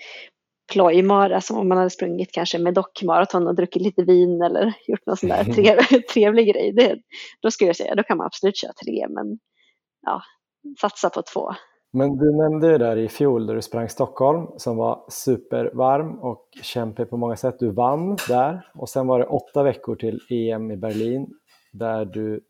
[0.73, 5.05] plojmara som om man hade sprungit kanske med dockmaraton och druckit lite vin eller gjort
[5.05, 6.71] någon sån där trevlig, trevlig grej.
[6.71, 6.97] Det,
[7.41, 9.39] då skulle jag säga, då kan man absolut köra tre men
[10.01, 10.21] ja,
[10.81, 11.51] satsa på två.
[11.93, 16.47] Men du nämnde ju där i fjol där du sprang Stockholm som var supervarm och
[16.62, 17.55] kämpig på många sätt.
[17.59, 21.27] Du vann där och sen var det åtta veckor till EM i Berlin
[21.71, 22.41] där du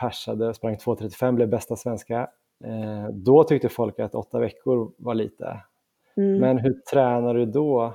[0.00, 2.20] persade, sprang 2.35, blev bästa svenska.
[2.64, 5.60] Eh, då tyckte folk att åtta veckor var lite.
[6.16, 6.40] Mm.
[6.40, 7.94] Men hur tränar du då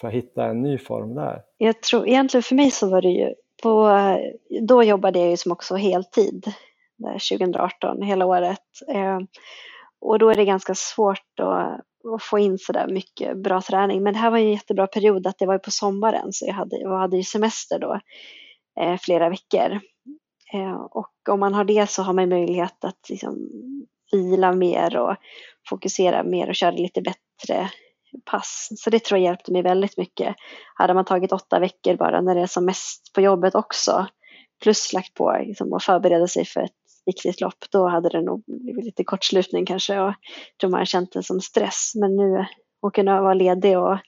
[0.00, 1.42] för att hitta en ny form där?
[1.58, 3.98] Jag tror egentligen för mig så var det ju på,
[4.68, 6.52] då jobbade jag ju som också heltid
[6.98, 8.58] där 2018 hela året.
[8.88, 9.18] Eh,
[10.00, 11.80] och då är det ganska svårt att,
[12.14, 14.02] att få in så där mycket bra träning.
[14.02, 16.76] Men det här var en jättebra period att det var på sommaren så jag hade,
[16.76, 18.00] jag hade ju semester då
[18.80, 19.80] eh, flera veckor.
[20.54, 23.36] Eh, och om man har det så har man möjlighet att liksom,
[24.12, 25.16] vila mer och
[25.68, 27.70] fokusera mer och köra lite bättre
[28.24, 28.68] pass.
[28.76, 30.36] Så det tror jag hjälpte mig väldigt mycket.
[30.74, 34.06] Hade man tagit åtta veckor bara när det är som mest på jobbet också
[34.62, 36.72] plus lagt på liksom, att förbereda sig för ett
[37.06, 40.14] viktigt lopp, då hade det nog blivit lite kortslutning kanske och
[40.60, 41.92] tror man känt det som stress.
[41.94, 42.46] Men nu
[42.86, 43.98] att kunna vara ledig och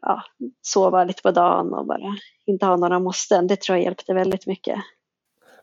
[0.00, 0.22] ja,
[0.62, 4.46] sova lite på dagen och bara inte ha några måsten, det tror jag hjälpte väldigt
[4.46, 4.78] mycket.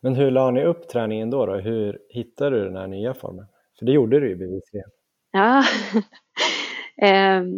[0.01, 1.45] Men hur la ni upp träningen då?
[1.45, 1.56] då?
[1.56, 3.45] Hur hittade du den här nya formen?
[3.81, 4.89] För det gjorde du ju bevisligen.
[5.31, 5.63] Ja,
[7.01, 7.49] ehm,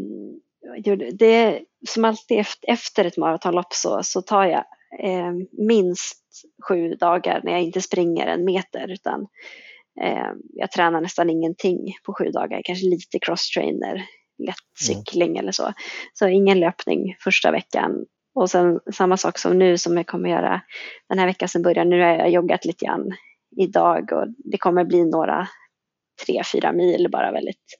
[1.14, 4.64] det, som alltid efter ett maratonlopp så, så tar jag
[5.00, 6.24] eh, minst
[6.68, 9.28] sju dagar när jag inte springer en meter utan
[10.02, 14.06] eh, jag tränar nästan ingenting på sju dagar, kanske lite crosstrainer,
[14.38, 15.40] lätt cykling mm.
[15.40, 15.74] eller så.
[16.14, 18.06] Så ingen löpning första veckan.
[18.36, 20.62] Och sen samma sak som nu som jag kommer göra
[21.10, 21.86] den här veckan som börjar.
[21.86, 23.12] Nu har jag joggat lite grann
[23.58, 25.48] idag och det kommer bli några
[26.26, 27.80] tre, fyra mil bara väldigt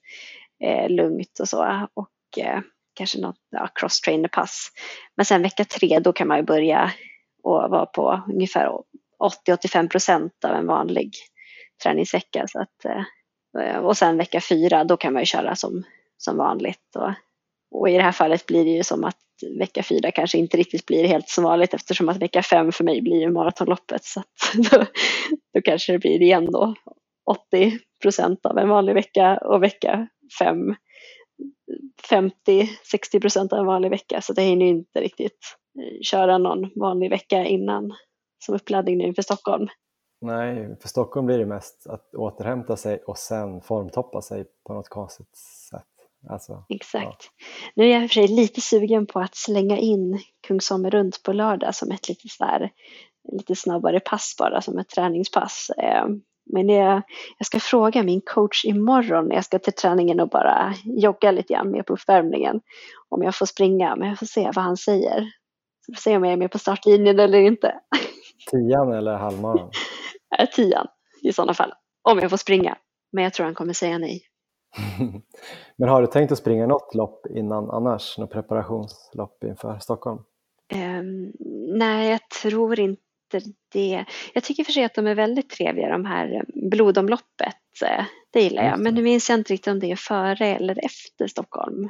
[0.64, 1.88] eh, lugnt och så.
[1.94, 2.60] Och eh,
[2.94, 4.68] kanske något ja, cross-trainer-pass.
[5.16, 6.92] Men sen vecka tre då kan man ju börja
[7.42, 8.70] och vara på ungefär
[9.48, 11.10] 80-85 procent av en vanlig
[11.82, 12.46] träningsvecka.
[12.48, 15.84] Så att, eh, och sen vecka fyra då kan man ju köra som,
[16.16, 16.96] som vanligt.
[16.96, 17.12] Och,
[17.70, 19.18] och i det här fallet blir det ju som att
[19.58, 23.02] vecka fyra kanske inte riktigt blir helt som vanligt eftersom att vecka fem för mig
[23.02, 24.04] blir ju maratonloppet.
[24.04, 24.22] Så
[24.70, 24.84] då,
[25.54, 26.74] då kanske det blir igen då
[27.26, 30.08] 80 procent av en vanlig vecka och vecka
[30.38, 30.74] fem
[32.10, 35.38] 50-60 procent av en vanlig vecka så det hinner inte riktigt
[35.78, 37.94] eh, köra någon vanlig vecka innan
[38.44, 39.68] som uppladdning nu inför Stockholm.
[40.20, 44.88] Nej, för Stockholm blir det mest att återhämta sig och sen formtoppa sig på något
[44.88, 45.36] konstigt
[45.70, 45.82] sätt.
[46.30, 47.04] Alltså, Exakt.
[47.04, 47.46] Ja.
[47.74, 51.22] Nu är jag i och för sig lite sugen på att slänga in Kungsholmen runt
[51.22, 52.70] på lördag som ett litet där
[53.32, 55.70] lite snabbare pass bara som ett träningspass.
[56.46, 57.02] Men det,
[57.38, 61.52] jag ska fråga min coach imorgon när jag ska till träningen och bara jogga lite
[61.52, 62.60] grann med på uppvärmningen.
[63.08, 65.30] Om jag får springa, men jag får se vad han säger.
[65.86, 67.74] Så får se om jag är med på startlinjen eller inte.
[68.50, 69.70] Tian eller halvmaran?
[70.54, 70.86] Tian
[71.22, 72.76] i sådana fall, om jag får springa.
[73.12, 74.22] Men jag tror han kommer säga nej.
[75.76, 78.18] Men har du tänkt att springa något lopp innan annars?
[78.18, 80.18] Något preparationslopp inför Stockholm?
[80.74, 81.32] Um,
[81.78, 83.03] nej, jag tror inte
[83.72, 84.04] det.
[84.34, 87.82] Jag tycker för sig att de är väldigt trevliga de här blodomloppet.
[87.86, 88.80] Eh, det gillar jag.
[88.80, 91.88] Men nu minns jag inte riktigt om det är före eller efter Stockholm.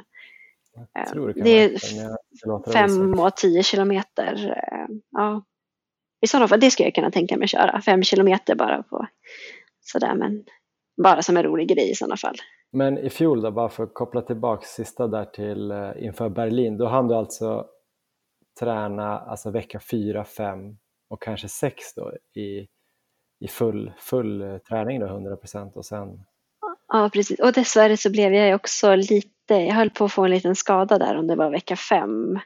[0.93, 4.49] Jag tror det, det är fem och tio kilometer.
[4.49, 5.43] Eh, ja.
[6.21, 7.81] I sådana fall, det skulle jag kunna tänka mig köra.
[7.81, 9.07] Fem kilometer bara på
[9.81, 10.43] sådär men
[11.03, 12.35] bara som en rolig grej i sådana fall.
[12.71, 16.77] Men i fjol då, bara för att koppla tillbaka sista där till uh, inför Berlin,
[16.77, 17.65] då hann du alltså
[18.59, 22.67] träna alltså vecka 4, 5 och kanske sex då i,
[23.39, 26.25] i full, full eh, träning då, 100 procent och sen?
[26.87, 27.39] Ja, precis.
[27.39, 30.97] Och dessvärre så blev jag också lite, jag höll på att få en liten skada
[30.97, 32.39] där om det var vecka fem.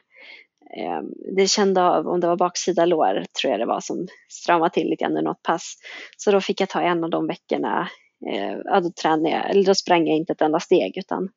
[0.76, 4.74] Ehm, det kände av, om det var baksida lår tror jag det var som stramade
[4.74, 5.74] till lite grann i något pass.
[6.16, 7.88] Så då fick jag ta en av de veckorna
[8.32, 11.28] ehm, ja, då, tränade jag, eller då sprang jag inte ett enda steg utan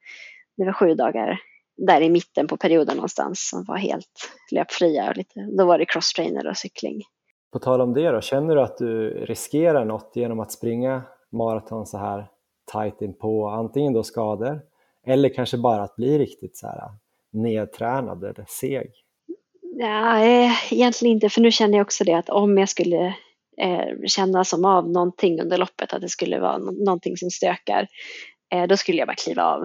[0.58, 1.40] det var sju dagar
[1.78, 5.10] där i mitten på perioden någonstans som var helt löpfria.
[5.10, 7.02] Och lite, då var det crosstrainer och cykling.
[7.54, 11.86] På tal om det då, känner du att du riskerar något genom att springa maraton
[11.86, 12.28] så här
[12.72, 14.62] tajt in på antingen då skador
[15.06, 16.82] eller kanske bara att bli riktigt så här
[17.32, 18.92] nedtränad eller seg?
[19.80, 20.20] Ja,
[20.72, 23.16] egentligen inte, för nu känner jag också det att om jag skulle
[23.62, 27.88] eh, känna som av någonting under loppet, att det skulle vara någonting som stökar,
[28.54, 29.62] eh, då skulle jag bara kliva av.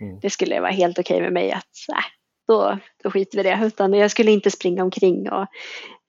[0.00, 0.20] Mm.
[0.22, 2.04] Det skulle vara helt okej okay med mig att äh,
[2.48, 3.60] då, då skiter vi det.
[3.64, 5.46] Utan jag skulle inte springa omkring och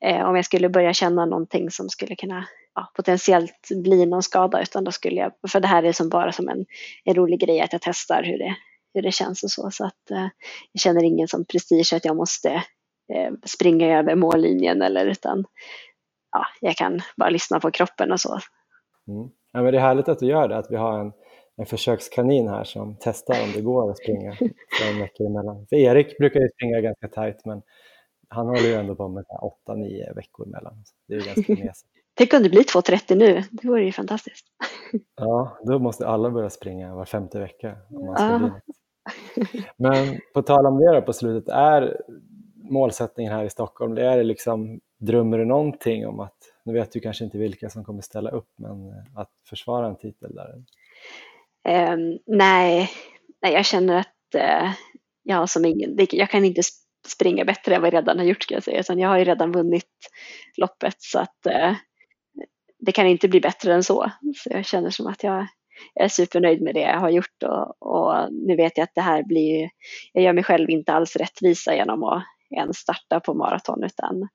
[0.04, 4.62] eh, om jag skulle börja känna någonting som skulle kunna ja, potentiellt bli någon skada
[4.62, 6.66] utan då skulle jag, för det här är som bara som en,
[7.04, 8.56] en rolig grej att jag testar hur det,
[8.94, 9.72] hur det känns och så.
[9.72, 10.28] Så att eh,
[10.72, 12.50] jag känner ingen som prestige att jag måste
[13.14, 15.46] eh, springa över mållinjen eller utan
[16.32, 18.40] ja, jag kan bara lyssna på kroppen och så.
[19.08, 19.30] Mm.
[19.52, 21.12] Ja, men det är härligt att du gör det, att vi har en,
[21.58, 24.32] en försökskanin här som testar om det går att springa
[24.90, 25.68] en vecka emellan.
[25.70, 27.62] För Erik brukar ju springa ganska tajt men
[28.34, 29.26] han håller ju ändå på med
[29.68, 30.84] 8-9 veckor emellan.
[31.08, 31.90] Det är ganska mesigt.
[32.16, 34.46] Tänk om det blir 2.30 nu, det vore ju fantastiskt.
[35.16, 37.78] Ja, då måste alla börja springa var femte vecka.
[37.90, 38.60] Om man ska ja.
[39.78, 42.02] Men på tal om det då på slutet, är
[42.56, 47.00] målsättningen här i Stockholm, det är liksom Drömmer du någonting om att, nu vet du
[47.00, 50.56] kanske inte vilka som kommer ställa upp, men eh, att försvara en titel där?
[51.94, 52.90] Um, nej.
[53.42, 54.74] nej, jag känner att uh,
[55.24, 56.62] jag som ingen, jag kan inte
[57.08, 59.24] springa bättre än vad jag redan har gjort ska jag säga, utan jag har ju
[59.24, 59.90] redan vunnit
[60.58, 61.76] loppet så att uh,
[62.80, 64.12] det kan inte bli bättre än så.
[64.36, 65.48] Så jag känner som att jag,
[65.94, 69.02] jag är supernöjd med det jag har gjort och, och nu vet jag att det
[69.02, 69.70] här blir,
[70.14, 72.24] jag gör mig själv inte alls rättvisa genom att
[72.56, 74.28] ens starta på maraton utan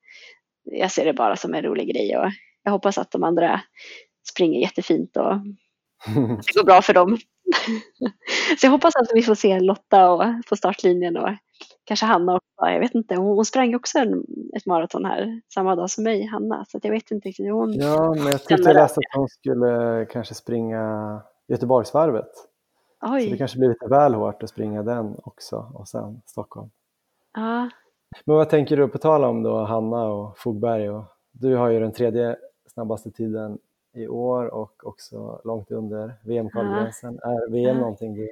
[0.64, 2.30] jag ser det bara som en rolig grej och
[2.62, 3.60] jag hoppas att de andra
[4.30, 5.42] springer jättefint och att
[6.46, 7.18] det går bra för dem.
[8.58, 11.30] Så jag hoppas att vi får se Lotta och, på startlinjen och
[11.88, 12.70] kanske Hanna också.
[12.70, 14.24] Jag vet inte, hon, hon sprang också en,
[14.56, 16.64] ett maraton här samma dag som mig, Hanna.
[16.68, 20.06] Så jag vet inte riktigt hon Ja, men jag tyckte jag läste att hon skulle
[20.10, 22.30] kanske springa Göteborgsvarvet.
[23.02, 23.24] Oj.
[23.24, 26.70] Så det kanske blir lite väl hårt att springa den också och sen Stockholm.
[27.34, 27.70] Ja,
[28.24, 30.90] men vad tänker du på tal om då Hanna och Fogberg?
[30.90, 33.58] Och du har ju den tredje snabbaste tiden
[33.94, 37.18] i år och också långt under VM-kvalgränsen.
[37.22, 37.28] Ja.
[37.30, 37.80] Är VM ja.
[37.80, 38.28] någonting du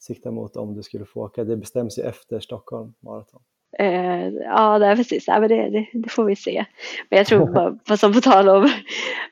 [0.00, 1.44] siktar mot om du skulle få åka?
[1.44, 3.42] Det bestäms ju efter Stockholm Marathon.
[3.80, 5.24] Uh, ja, det är precis.
[5.26, 6.64] Ja, men det, det, det, får vi se.
[7.10, 7.52] Men jag tror,
[7.86, 8.70] bara, som på tal om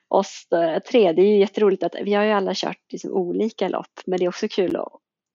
[0.09, 0.47] oss
[0.91, 4.19] tre, det är ju jätteroligt att vi har ju alla kört liksom olika lopp, men
[4.19, 4.77] det är också kul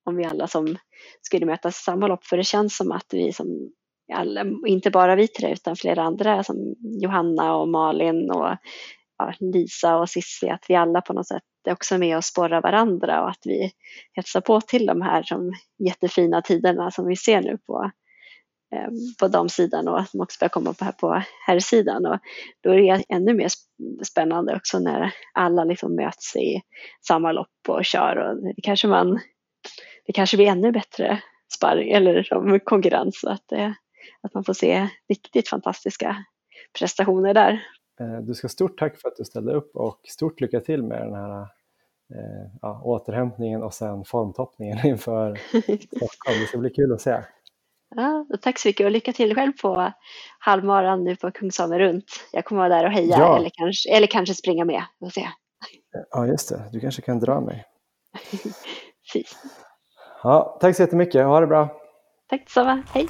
[0.06, 0.78] om vi alla som
[1.22, 3.72] skulle mötas samma lopp, för det känns som att vi som
[4.14, 8.58] alla, inte bara vi tre utan flera andra som Johanna och Malin och
[9.26, 12.62] ja, Lisa och Sissi, att vi alla på något sätt är också med och sporrar
[12.62, 13.72] varandra och att vi
[14.14, 15.54] hetsar på till de här som
[15.88, 17.92] jättefina tiderna som vi ser nu på,
[18.76, 22.06] eh, på damsidan och som också börjar komma på, här på herrsidan.
[22.06, 22.20] Och
[22.64, 23.50] då är det ännu mer
[24.04, 26.62] spännande också när alla liksom möts i
[27.08, 29.20] samma lopp och kör och det kanske man
[30.06, 31.22] det kanske blir ännu bättre
[31.56, 33.20] sparring eller konkurrens.
[33.20, 33.72] Så att eh,
[34.24, 36.26] att man får se riktigt fantastiska
[36.80, 37.64] prestationer där.
[38.00, 41.02] Eh, du ska stort tack för att du ställde upp och stort lycka till med
[41.02, 45.36] den här eh, ja, återhämtningen och sen formtoppningen inför
[45.98, 46.40] Stockholm.
[46.42, 47.22] Det ska bli kul att se.
[47.96, 49.92] Ja, tack så mycket och lycka till själv på
[50.40, 52.06] halvmaran nu på Kungsholmen runt.
[52.32, 53.38] Jag kommer vara där och heja Ja.
[53.38, 54.84] eller, kanske, eller kanske springa med.
[55.00, 55.28] Får se.
[56.12, 56.70] Ja, just det.
[56.72, 57.66] Du kanske kan dra mig.
[60.24, 61.26] Ja, tack så jättemycket.
[61.26, 61.68] Ha det bra.
[62.30, 62.84] Tack detsamma.
[62.94, 63.08] Hej!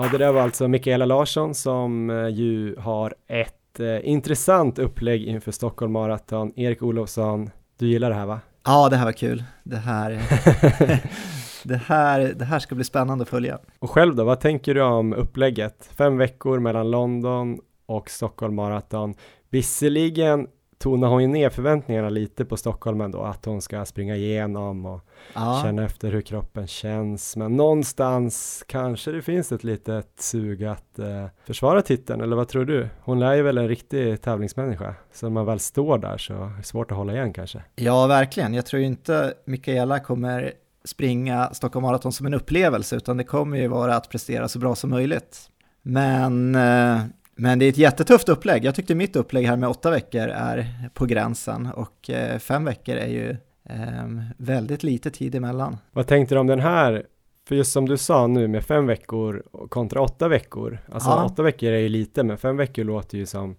[0.00, 5.24] Ja, det där var alltså Mikaela Larsson som eh, ju har ett eh, intressant upplägg
[5.24, 6.52] inför Stockholm Marathon.
[6.56, 8.40] Erik Olofsson, du gillar det här va?
[8.64, 9.44] Ja, det här var kul.
[9.64, 10.10] Det här,
[11.64, 13.58] det här, det här ska bli spännande att följa.
[13.78, 15.90] Och själv då, vad tänker du om upplägget?
[15.96, 19.14] Fem veckor mellan London och Stockholm Marathon.
[19.50, 20.46] Visserligen
[20.78, 25.00] tonar hon ju ner förväntningarna lite på Stockholm ändå, att hon ska springa igenom och
[25.34, 27.36] Ja, känna efter hur kroppen känns.
[27.36, 32.64] Men någonstans kanske det finns ett litet sug att eh, försvara titeln, eller vad tror
[32.64, 32.88] du?
[33.00, 36.56] Hon är ju väl en riktig tävlingsmänniska, så när man väl står där så är
[36.56, 37.62] det svårt att hålla igen kanske.
[37.74, 38.54] ja, verkligen.
[38.54, 40.52] Jag tror ju inte Mikaela kommer
[40.84, 44.74] springa Stockholm Marathon som en upplevelse, utan det kommer ju vara att prestera så bra
[44.74, 45.50] som möjligt.
[45.82, 46.98] Men, eh,
[47.38, 48.64] men det är ett jättetufft upplägg.
[48.64, 52.96] Jag tyckte mitt upplägg här med åtta veckor är på gränsen och eh, fem veckor
[52.96, 53.30] är ju
[53.64, 55.76] eh, väldigt lite tid emellan.
[55.92, 57.06] Vad tänkte du om den här?
[57.48, 60.78] För just som du sa nu med fem veckor kontra åtta veckor.
[60.92, 61.24] Alltså Ja.
[61.24, 63.56] åtta veckor är ju lite, men fem veckor låter ju som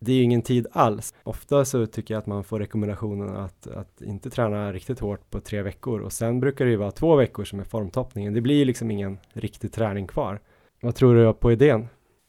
[0.00, 1.14] det är ju ingen tid alls.
[1.22, 5.40] Ofta så tycker jag att man får rekommendationen att, att inte träna riktigt hårt på
[5.40, 8.34] tre veckor och sen brukar det ju vara två veckor som är formtoppningen.
[8.34, 10.40] Det blir ju liksom ingen riktig träning kvar.
[10.80, 11.88] Vad tror du på idén?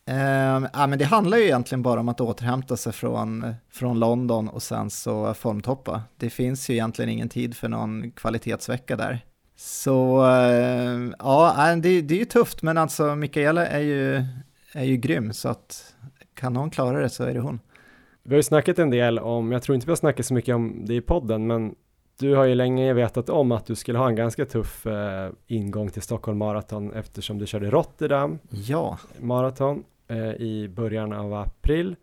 [0.09, 4.49] Eh, ja, men det handlar ju egentligen bara om att återhämta sig från, från London
[4.49, 6.03] och sen så formtoppa.
[6.17, 9.25] Det finns ju egentligen ingen tid för någon kvalitetsvecka där.
[9.55, 14.23] Så eh, ja, det, det är ju tufft, men alltså Mikaela är ju,
[14.73, 15.95] är ju grym, så att
[16.33, 17.59] kan någon klara det så är det hon.
[18.23, 20.55] Vi har ju snackat en del om, jag tror inte vi har snackat så mycket
[20.55, 21.75] om det i podden, men
[22.19, 25.89] du har ju länge vetat om att du skulle ha en ganska tuff eh, ingång
[25.89, 31.95] till Stockholm Marathon eftersom du körde Rotterdam Ja, maraton eh, i början av april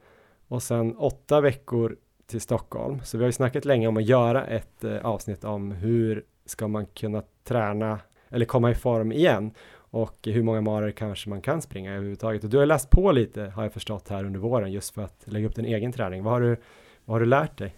[0.48, 1.96] och sen åtta veckor
[2.26, 3.00] till Stockholm.
[3.04, 6.68] Så vi har ju snackat länge om att göra ett eh, avsnitt om hur ska
[6.68, 7.98] man kunna träna
[8.28, 12.44] eller komma i form igen och hur många marer kanske man kan springa överhuvudtaget.
[12.44, 15.24] Och du har läst på lite har jag förstått här under våren just för att
[15.24, 16.22] lägga upp din egen träning.
[16.22, 16.56] Vad har du,
[17.04, 17.74] vad har du lärt dig?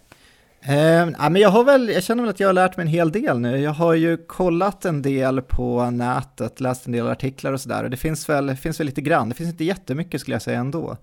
[0.61, 0.77] Eh,
[1.19, 3.13] ja, men jag, har väl, jag känner väl att jag har lärt mig en hel
[3.13, 3.59] del nu.
[3.59, 7.91] Jag har ju kollat en del på nätet, läst en del artiklar och sådär och
[7.91, 9.29] det finns väl, finns väl lite grann.
[9.29, 10.97] Det finns inte jättemycket skulle jag säga ändå.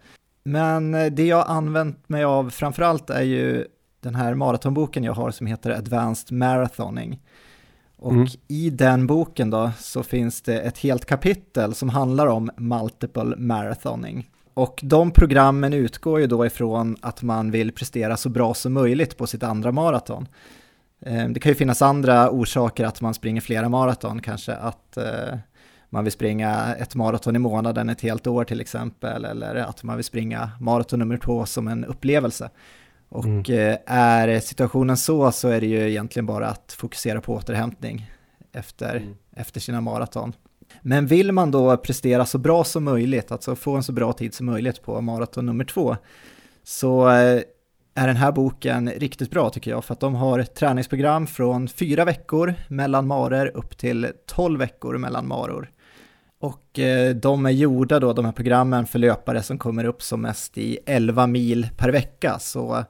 [0.44, 3.66] Men eh, det jag har använt mig av framförallt är ju
[4.00, 7.22] den här maratonboken jag har som heter Advanced Marathoning.
[7.98, 8.28] Och Mm.
[8.48, 14.30] i den boken då så finns det ett helt kapitel som handlar om multiple marathoning.
[14.56, 19.18] Och de programmen utgår ju då ifrån att man vill prestera så bra som möjligt
[19.18, 20.28] på sitt andra maraton.
[21.06, 25.38] Eh, Det kan ju finnas andra orsaker att man springer flera maraton, kanske att eh,
[25.90, 29.96] man vill springa ett maraton i månaden ett helt år till exempel, eller att man
[29.96, 32.50] vill springa maraton nummer två som en upplevelse.
[33.10, 33.44] Och Mm.
[33.72, 38.12] eh, är situationen så så är det ju egentligen bara att fokusera på återhämtning
[38.52, 39.14] efter, Mm.
[39.36, 40.34] efter sina maraton.
[40.88, 44.34] Men vill man då prestera så bra som möjligt, alltså få en så bra tid
[44.34, 45.98] som möjligt på maraton nummer två,
[46.64, 47.42] så eh,
[47.96, 51.68] är den här boken riktigt bra tycker jag, för att de har ett träningsprogram från
[51.68, 55.72] fyra veckor mellan marer upp till 12 veckor mellan maror.
[56.40, 60.22] Och eh, de är gjorda då, de här programmen, för löpare som kommer upp som
[60.22, 62.40] mest i 11 mil per vecka.
[62.40, 62.84] Så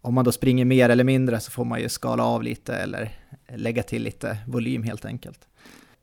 [0.00, 3.12] om man då springer mer eller mindre så får man ju skala av lite eller
[3.56, 5.48] lägga till lite volym helt enkelt.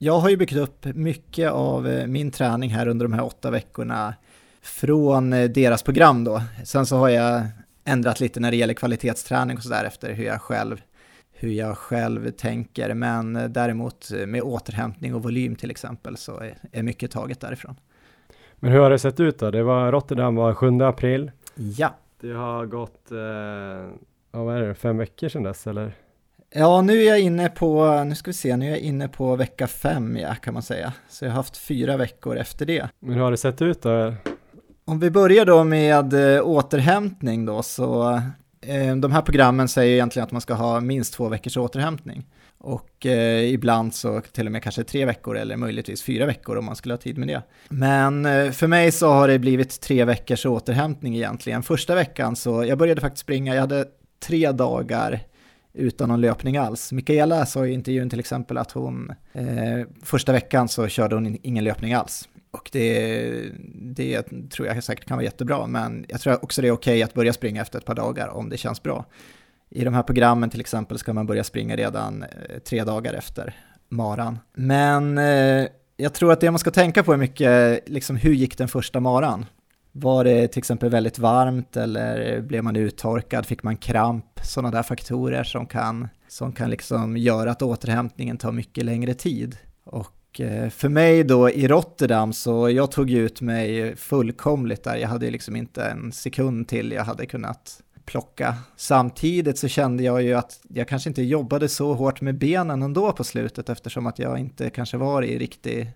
[0.03, 3.51] Jag har ju byggt upp mycket av eh, min träning här under de här åtta
[3.51, 4.13] veckorna
[4.61, 6.41] från eh, deras program då.
[6.65, 7.43] Sen så har jag
[7.85, 10.81] ändrat lite när det gäller kvalitetsträning och sådär efter hur jag själv
[11.33, 16.41] hur jag själv tänker, men eh, däremot med återhämtning och volym till exempel så
[16.71, 17.75] är- mycket taget därifrån.
[18.55, 19.51] Men hur har det sett ut då?
[19.51, 21.31] Det var Rotterdam var 7 april.
[21.55, 23.89] Ja, Det har gått, eh,
[24.31, 25.93] vad är det, fem veckor sedan dess eller?
[26.53, 29.35] Ja nu är jag inne på, nu ska vi se, nu är jag inne på
[29.35, 30.93] vecka fem ja, kan man säga.
[31.09, 32.89] Så jag har haft fyra veckor efter det.
[32.99, 34.13] Men hur har det sett ut då?
[34.85, 38.13] Om vi börjar då med eh, återhämtning då, så
[38.61, 42.25] eh, de här programmen säger egentligen att man ska ha minst två veckors återhämtning.
[42.57, 46.65] Och eh, ibland så till och med kanske tre veckor eller möjligtvis fyra veckor om
[46.65, 47.41] man skulle ha tid med det.
[47.69, 51.63] Men eh, för mig så har det blivit tre veckors återhämtning egentligen.
[51.63, 53.85] Första veckan så, jag började faktiskt springa, jag hade
[54.19, 55.19] tre dagar
[55.73, 56.91] utan någon löpning alls.
[56.91, 61.63] Mikaela sa i intervjun till exempel att hon, eh, första veckan så körde hon ingen
[61.63, 62.29] löpning alls.
[62.51, 63.31] Och det,
[63.75, 67.13] det tror jag säkert kan vara jättebra, men jag tror också det är okej att
[67.13, 69.05] börja springa efter ett par dagar om det känns bra.
[69.69, 73.55] I de här programmen till exempel ska man börja springa redan eh, tre dagar efter.
[73.89, 74.39] maran.
[74.53, 75.67] Men eh,
[75.97, 78.99] jag tror att det man ska tänka på är mycket, liksom hur gick den första
[78.99, 79.45] maran?
[79.91, 84.25] Var det till exempel väldigt varmt eller blev man uttorkad, fick man kramp?
[84.43, 89.57] Sådana där faktorer som kan, som kan liksom göra att återhämtningen tar mycket längre tid.
[89.83, 95.09] Och eh, för mig då i Rotterdam så jag tog ut mig fullkomligt där, jag
[95.09, 98.55] hade liksom inte en sekund till jag hade kunnat plocka.
[98.75, 103.11] Samtidigt så kände jag ju att jag kanske inte jobbade så hårt med benen ändå
[103.11, 105.91] på slutet eftersom att jag inte kanske var i riktig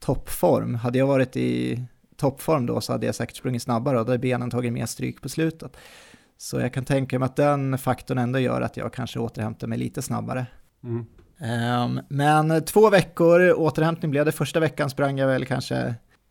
[0.00, 0.74] toppform.
[0.74, 1.82] Hade jag varit i
[2.16, 5.22] toppform då så hade jag säkert sprungit snabbare och då hade benen tagit mer stryk
[5.22, 5.76] på slutet.
[6.38, 9.78] Så jag kan tänka mig att den faktorn ändå gör att jag kanske återhämtar mig
[9.78, 10.46] lite snabbare.
[10.84, 11.06] Mm.
[11.38, 14.32] Um, men två veckor återhämtning blev det.
[14.32, 15.76] Första veckan sprang jag väl kanske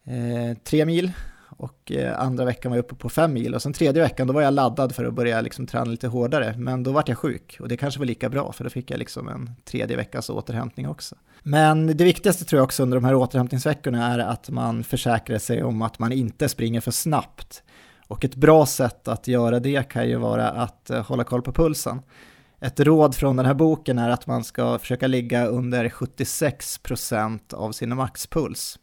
[0.06, 1.12] eh, tre mil
[1.58, 4.34] och eh, andra veckan var jag uppe på fem mil och sen tredje veckan då
[4.34, 7.58] var jag laddad för att börja liksom träna lite hårdare men då vart jag sjuk
[7.60, 10.88] och det kanske var lika bra för då fick jag liksom en tredje veckas återhämtning
[10.88, 11.16] också.
[11.48, 15.64] Men det viktigaste tror jag också under de här återhämtningsveckorna är att man försäkrar sig
[15.64, 17.64] om att man inte springer för snabbt.
[18.08, 21.54] Och ett bra sätt att göra det kan ju vara att eh, hålla koll på
[21.54, 22.02] pulsen.
[22.60, 27.72] Ett råd från den här boken är att man ska försöka ligga under 76% av
[27.72, 28.80] sin maxpuls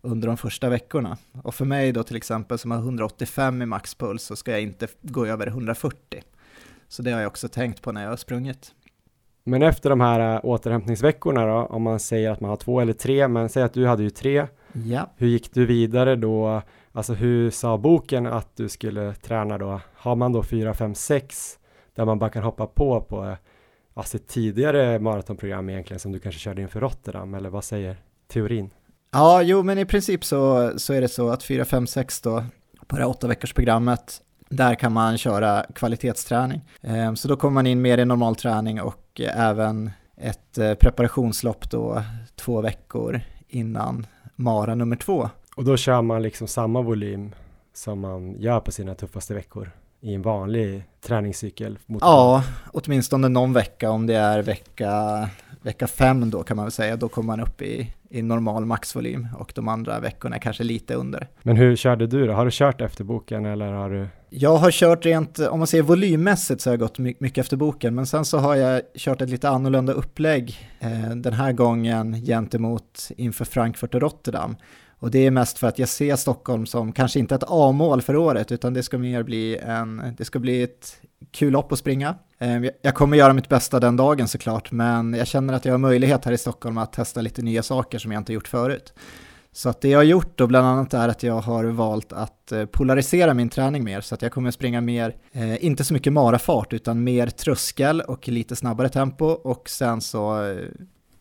[0.00, 1.18] under de första veckorna.
[1.42, 4.88] Och för mig då till exempel som har 185 i maxpuls så ska jag inte
[5.02, 6.22] gå över 140.
[6.88, 8.74] Så det har jag också tänkt på när jag har sprungit.
[9.44, 12.92] Men efter de här äh, återhämtningsveckorna då, om man säger att man har två eller
[12.92, 14.46] tre, men säg att du hade ju tre.
[14.72, 15.10] Ja.
[15.16, 16.62] Hur gick du vidare då?
[16.92, 19.80] Alltså hur sa boken att du skulle träna då?
[19.94, 21.58] Har man då fyra, fem, sex
[21.94, 23.36] där man bara kan hoppa på på
[23.94, 27.96] alltså ett tidigare maratonprogram egentligen som du kanske körde inför Rotterdam eller vad säger
[28.28, 28.70] teorin?
[29.12, 32.44] Ja, jo, men i princip så, så är det så att 4, 5, 6 då
[32.86, 36.60] på det här åtta veckors programmet där kan man köra kvalitetsträning.
[36.82, 41.70] Ehm, så då kommer man in mer i normal träning och även ett eh, preparationslopp
[41.70, 42.02] då
[42.36, 45.30] två veckor innan Mara nummer två.
[45.56, 47.34] Och då kör man liksom samma volym
[47.74, 49.70] som man gör på sina tuffaste veckor
[50.00, 51.78] i en vanlig träningscykel?
[52.00, 55.28] ja, åtminstone någon vecka om det är vecka,
[55.62, 56.96] vecka fem då kan man väl säga.
[56.96, 61.28] Då kommer man upp i i normal maxvolym och de andra veckorna kanske lite under.
[61.42, 62.32] Men hur körde du då?
[62.32, 64.08] Har du kört efter boken eller har du?
[64.30, 67.94] Jag har kört rent, om man säger volymmässigt så har jag gått mycket efter boken,
[67.94, 73.08] men sen så har jag kört ett lite annorlunda upplägg eh, den här gången gentemot
[73.16, 74.56] inför Frankfurt och Rotterdam.
[74.98, 78.16] Och det är mest för att jag ser Stockholm som kanske inte ett A-mål för
[78.16, 81.00] året, utan det ska mer bli en, det ska bli ett
[81.30, 82.14] kul lopp att springa.
[82.38, 85.78] Ehm, jag kommer göra mitt bästa den dagen såklart, men jag känner att jag har
[85.78, 88.92] möjlighet här i Stockholm att testa lite nya saker som jag inte gjort förut.
[89.52, 92.52] Så att det jag har gjort då bland annat är att jag har valt att
[92.52, 96.12] eh, polarisera min träning mer, så att jag kommer springa mer, eh, inte så mycket
[96.12, 100.64] marafart, utan mer tröskel och lite snabbare tempo och sen så eh,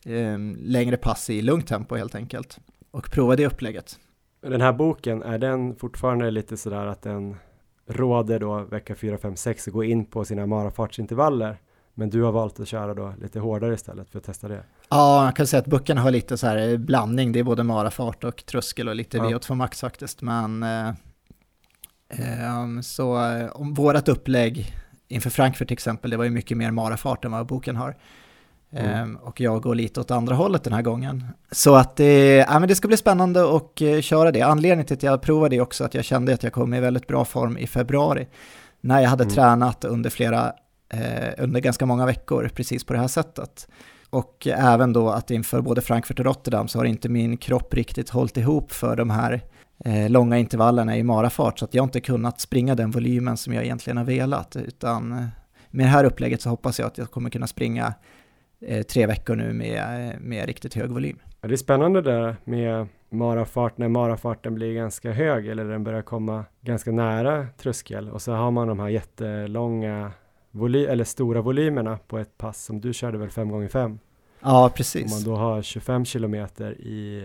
[0.05, 2.60] ehm, längre pass i lugnt tempo helt enkelt.
[2.91, 3.99] Och prova det upplägget.
[4.41, 7.36] Den här boken, är den fortfarande lite sådär att den
[7.90, 11.58] råder då vecka 4, 5, 6 att gå in på sina marafartsintervaller.
[11.94, 14.64] Men du har valt att köra då lite hårdare istället för att testa det.
[14.90, 17.32] Ja, jag kan säga att böckerna har lite så här blandning.
[17.32, 19.24] Det är både marafart och tröskel och lite ja.
[19.24, 20.22] V82 Max faktiskt.
[20.22, 20.90] Men eh,
[22.10, 24.74] eh, så eh, om vårat upplägg
[25.08, 27.96] inför Frankfurt till exempel, det var ju mycket mer marafart än vad boken har.
[28.72, 28.86] Mm.
[28.86, 31.26] Ehm, och jag går lite åt andra hållet den här gången.
[31.52, 34.42] Så att det, ja, men det ska bli spännande att uh, köra det.
[34.42, 37.08] Anledningen till att jag provade det också att jag kände att jag kom i väldigt
[37.08, 38.28] bra form i februari.
[38.82, 39.36] När jag hade mm.
[39.36, 40.54] tränat under flera,
[40.94, 43.68] uh, under ganska många veckor precis på det här sättet.
[44.10, 48.10] Och även då att inför både Frankfurt och Rotterdam så har inte min kropp riktigt
[48.10, 49.44] hållit ihop för de här
[49.86, 53.64] eh, långa intervallerna i marafart så att jag inte kunnat springa den volymen som jag
[53.64, 55.10] egentligen har velat utan
[55.70, 57.94] med det här upplägget så hoppas jag att jag kommer kunna springa eh,
[58.88, 61.20] tre veckor nu med, med riktigt hög volym.
[61.41, 66.01] Ja, det är spännande där med marafart när marafarten blir ganska hög eller den börjar
[66.01, 70.12] komma ganska nära tröskel och så har man de här jättelånga
[70.51, 73.99] voly eller stora volymerna på ett pass som du körde väl 5 x 5
[74.41, 75.03] Ja, precis.
[75.03, 77.22] Om man då har 25 kilometer i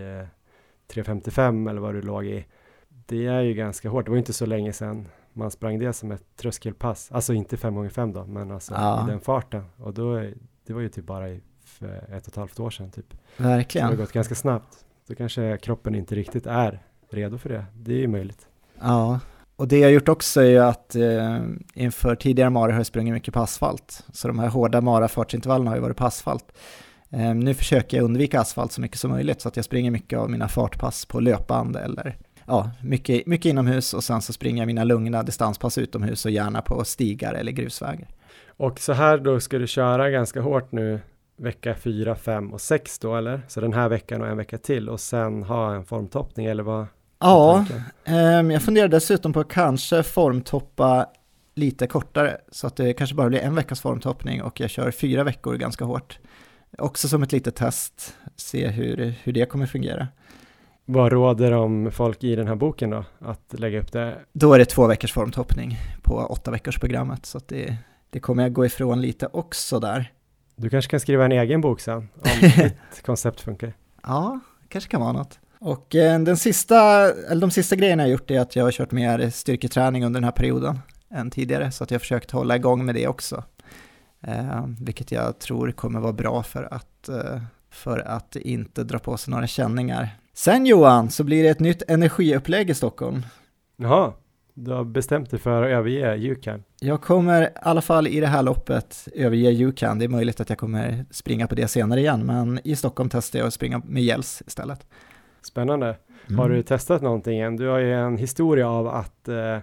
[0.93, 2.45] 3.55 eh, eller vad du låg i.
[2.89, 4.05] Det är ju ganska hårt.
[4.05, 7.11] Det var inte så länge sedan man sprang det som ett tröskelpass.
[7.11, 9.03] Alltså inte 5 x 5 då, men alltså ja.
[9.07, 9.63] i den farten.
[9.77, 10.23] Och då,
[10.65, 11.25] det var ju typ bara
[11.65, 13.13] för ett och ett halvt år sedan typ.
[13.37, 13.87] Verkligen.
[13.87, 14.85] Så det har gått ganska snabbt.
[15.07, 17.65] Då kanske kroppen inte riktigt är redo för det.
[17.73, 18.47] Det är ju möjligt.
[18.81, 19.19] Ja,
[19.55, 21.39] och det jag gjort också är ju att eh,
[21.73, 24.05] inför tidigare mara har jag sprungit mycket på asfalt.
[24.13, 26.57] Så de här hårda marafartsintervallerna har ju varit på asfalt.
[27.09, 30.19] Eh, nu försöker jag undvika asfalt så mycket som möjligt så att jag springer mycket
[30.19, 34.67] av mina fartpass på löpband eller ja, mycket, mycket inomhus och sen så springer jag
[34.67, 38.07] mina lugna distanspass utomhus och gärna på stigar eller grusvägar.
[38.57, 40.99] Och så här då ska du köra ganska hårt nu
[41.37, 43.41] vecka 4, 5 och 6 då eller?
[43.47, 46.87] Så den här veckan och en vecka till och sen ha en formtoppning eller vad?
[47.19, 47.65] Ja,
[48.05, 51.05] eh, jag funderar dessutom på att kanske formtoppa
[51.55, 55.23] lite kortare så att det kanske bara blir en veckas formtoppning och jag kör fyra
[55.23, 56.19] veckor ganska hårt.
[56.77, 60.07] Också som ett litet test, se hur, hur det kommer fungera.
[60.85, 64.15] Vad råder om folk i den här boken då, att lägga upp det?
[64.33, 67.77] Då är det två veckors formtoppning på åtta veckors programmet, så att det,
[68.15, 70.11] det kommer jag gå ifrån lite också där.
[70.55, 72.29] Du kanske kan skriva en egen bok sen, om
[72.91, 73.73] ditt koncept funkar.
[74.03, 75.39] Ja, kanske kan vara något.
[75.59, 76.77] Och eh, den sista,
[77.31, 80.23] eller de sista grejerna jag gjort är att jag har kört mer styrketräning under den
[80.23, 80.79] här perioden
[81.11, 83.43] än tidigare, så att jag har försökt hålla igång med det också.
[84.21, 89.17] Eh, vilket jag tror kommer vara bra för att, eh, för att inte dra på
[89.17, 90.09] sig några känningar.
[90.33, 93.25] Sen Johan, så blir det ett nytt energiupplägg i Stockholm.
[93.77, 94.13] Jaha,
[94.55, 96.63] du har bestämt dig för att överge Yukan.
[96.79, 99.99] Jag kommer i alla fall i det här loppet överge Yukan.
[99.99, 103.39] Det är möjligt att jag kommer springa på det senare igen, men i Stockholm testar
[103.39, 104.87] jag att springa med gels istället.
[105.41, 105.97] Spännande.
[106.27, 106.39] Mm.
[106.39, 107.55] Har du testat någonting än?
[107.55, 109.57] Du har ju en historia av att eh,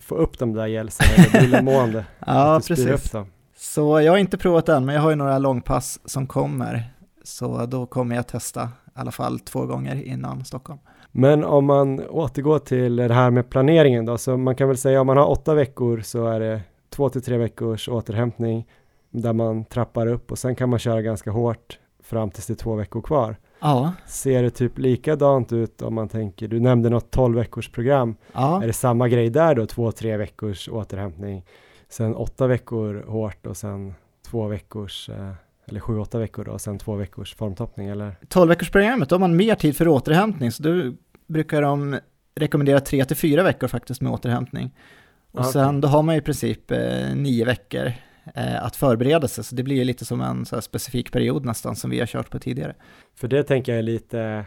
[0.00, 2.04] få upp de där gelsen eller illamående.
[2.26, 3.12] ja, precis.
[3.56, 6.84] Så jag har inte provat än, men jag har ju några långpass som kommer.
[7.24, 10.80] Så då kommer jag testa i alla fall två gånger innan Stockholm.
[11.12, 15.00] Men om man återgår till det här med planeringen då, så man kan väl säga
[15.00, 16.60] om man har åtta veckor så är det
[16.90, 18.66] två till tre veckors återhämtning
[19.10, 22.56] där man trappar upp och sen kan man köra ganska hårt fram tills det är
[22.56, 23.36] två veckor kvar.
[23.60, 23.92] Ja.
[24.06, 28.14] Ser det typ likadant ut om man tänker, du nämnde något 12 veckors program.
[28.32, 28.62] Ja.
[28.62, 31.44] Är det samma grej där då, två, tre veckors återhämtning,
[31.88, 33.94] sen åtta veckor hårt och sen
[34.26, 35.32] två veckors eh,
[35.72, 38.16] eller sju, åtta veckor då, och sen två veckors formtoppning eller?
[38.28, 40.92] 12 veckors programmet, då har man mer tid för återhämtning, så då
[41.26, 41.98] brukar de
[42.34, 44.70] rekommendera tre till fyra veckor faktiskt med återhämtning.
[45.32, 45.52] Och okay.
[45.52, 47.92] sen då har man i princip eh, nio veckor
[48.34, 51.90] eh, att förbereda sig, så det blir lite som en så specifik period nästan som
[51.90, 52.74] vi har kört på tidigare.
[53.14, 54.44] För det tänker jag är lite,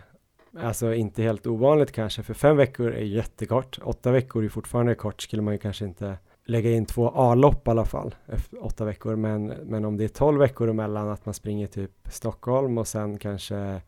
[0.59, 5.21] alltså inte helt ovanligt kanske, för fem veckor är jättekort, åtta veckor är fortfarande kort,
[5.21, 9.15] skulle man ju kanske inte lägga in två A-lopp i alla fall, efter åtta veckor,
[9.15, 13.17] men, men om det är tolv veckor emellan att man springer typ Stockholm och sen
[13.17, 13.81] kanske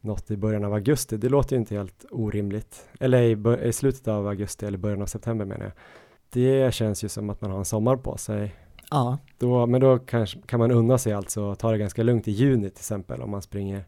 [0.00, 2.88] något i början av augusti, det låter ju inte helt orimligt.
[3.00, 5.72] Eller i, i slutet av augusti eller början av september menar jag.
[6.30, 8.54] Det känns ju som att man har en sommar på sig.
[8.90, 9.18] Ja.
[9.38, 12.70] Då, men då kanske, kan man unna sig alltså ta det ganska lugnt i juni
[12.70, 13.84] till exempel om man springer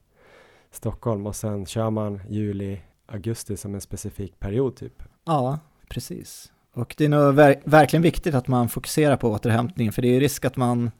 [0.70, 5.02] Stockholm och sen kör man juli, augusti som en specifik period typ.
[5.24, 6.52] Ja, precis.
[6.76, 10.12] Och det är nog ver verkligen viktigt att man fokuserar på återhämtningen, för det är
[10.12, 10.90] ju risk att man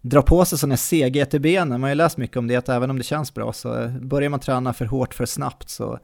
[0.00, 1.68] drar på sig sådana seghet i benen.
[1.68, 3.90] Man har ju läst mycket om det, att även om det känns bra så eh,
[3.98, 5.98] börjar man träna för hårt för snabbt så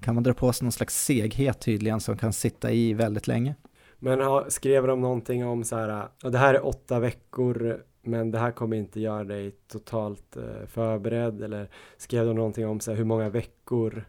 [0.00, 3.54] kan man dra på sig någon slags seghet tydligen som kan sitta i väldigt länge.
[3.98, 8.38] Men skrev de någonting om så här, och det här är åtta veckor, men det
[8.38, 12.98] här kommer inte göra dig totalt eh, förberedd, eller skrev de någonting om så här,
[12.98, 14.04] hur många veckor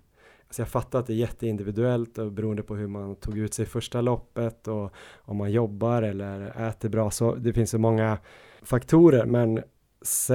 [0.53, 3.65] så jag fattar att det är jätteindividuellt och beroende på hur man tog ut sig
[3.65, 7.11] första loppet och om man jobbar eller äter bra.
[7.11, 8.17] Så det finns så många
[8.63, 9.59] faktorer, men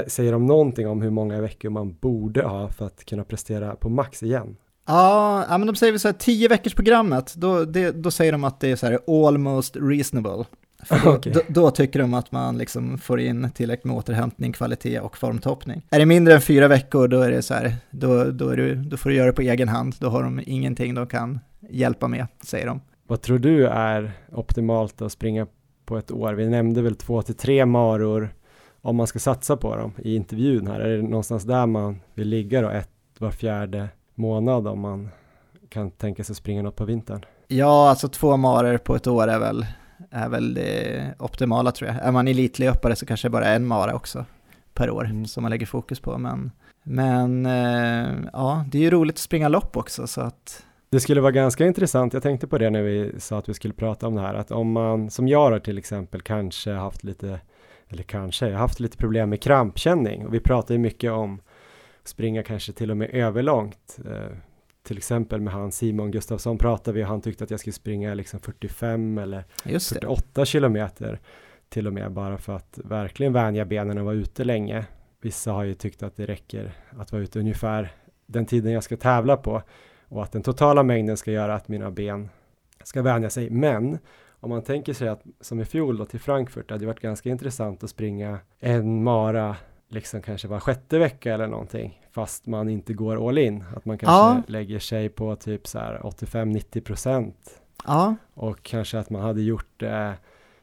[0.06, 3.88] säger de någonting om hur många veckor man borde ha för att kunna prestera på
[3.88, 4.56] max igen?
[4.86, 8.44] Ja, men de säger väl så här, tio veckors programmet, då, det, då säger de
[8.44, 10.44] att det är så här almost reasonable.
[11.04, 11.32] Då, okay.
[11.32, 15.82] då, då, tycker de att man liksom får in tillräckligt med återhämtning, kvalitet och formtoppning.
[15.90, 18.96] Är det mindre än fyra veckor då är det så här, då, då, du, då
[18.96, 22.26] får du göra det på egen hand, då har de ingenting de kan hjälpa med,
[22.40, 22.80] säger de.
[23.06, 25.46] Vad tror du är optimalt att springa
[25.84, 26.34] på ett år?
[26.34, 28.34] Vi nämnde väl två till tre maror
[28.82, 30.80] om man ska satsa på dem i intervjun här.
[30.80, 35.08] Är det någonstans där man vill ligga då, ett var fjärde månad om man
[35.68, 37.24] kan tänka sig springa något på vintern?
[37.48, 39.66] Ja, alltså två maror på ett år är väl
[40.11, 42.03] är väl det optimala tror jag.
[42.03, 44.24] Är man elitlöpare så kanske bara en mara också
[44.74, 45.26] per år mm.
[45.26, 46.18] som man lägger fokus på.
[46.18, 46.51] Men,
[46.82, 51.20] men eh, ja, det är ju roligt att springa lopp också så att det skulle
[51.20, 54.14] vara ganska intressant, jag tänkte på det när vi sa att vi skulle prata om
[54.14, 57.40] det här, att om man, som jag har till exempel, kanske haft lite,
[57.88, 61.40] eller kanske, haft lite problem med krampkänning och vi pratar ju mycket om
[62.05, 63.99] springa kanske till och med överlångt.
[64.82, 68.14] Till exempel med han Simon Gustafsson pratade vi och han tyckte att jag skulle springa
[68.14, 69.44] liksom 45 eller
[69.78, 71.20] 48 kilometer
[71.68, 74.86] till och med bara för att verkligen vänja benen och vara ute länge.
[75.20, 77.92] Vissa har ju tyckt att det räcker att vara ute ungefär
[78.26, 79.62] den tiden jag ska tävla på
[80.08, 82.28] och att den totala mängden ska göra att mina ben
[82.84, 83.50] ska vänja sig.
[83.50, 83.98] Men
[84.40, 87.30] om man tänker sig att som i fjol då till Frankfurt, det hade varit ganska
[87.30, 89.56] intressant att springa en mara
[89.89, 93.64] liksom kanske var sjätte vecka eller någonting fast man inte går all in.
[93.76, 94.43] Att man kanske ja.
[94.47, 97.61] lägger sig på typ så här 85-90 procent.
[97.86, 98.16] Ja.
[98.34, 100.14] Och kanske att man hade gjort det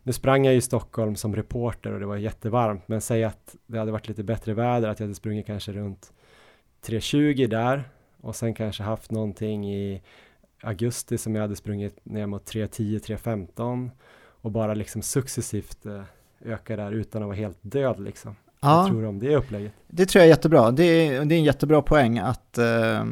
[0.04, 3.80] nu sprang jag i Stockholm som reporter och det var jättevarmt, men säg att det
[3.80, 6.14] hade varit lite bättre väder, att jag hade sprungit kanske runt
[6.86, 7.84] 3.20 där
[8.22, 10.02] och sen kanske haft någonting i
[10.62, 13.90] augusti som jag hade sprungit ner mot 3.10, 3.15
[14.42, 16.04] och bara liksom successivt eh,
[16.42, 18.36] öka där utan att vara helt död liksom.
[18.66, 19.74] Ja, Vad tror du om det upplägget?
[19.88, 20.72] Det tror jag är jättebra.
[20.72, 23.05] Det är, det är en jättebra poäng att eh,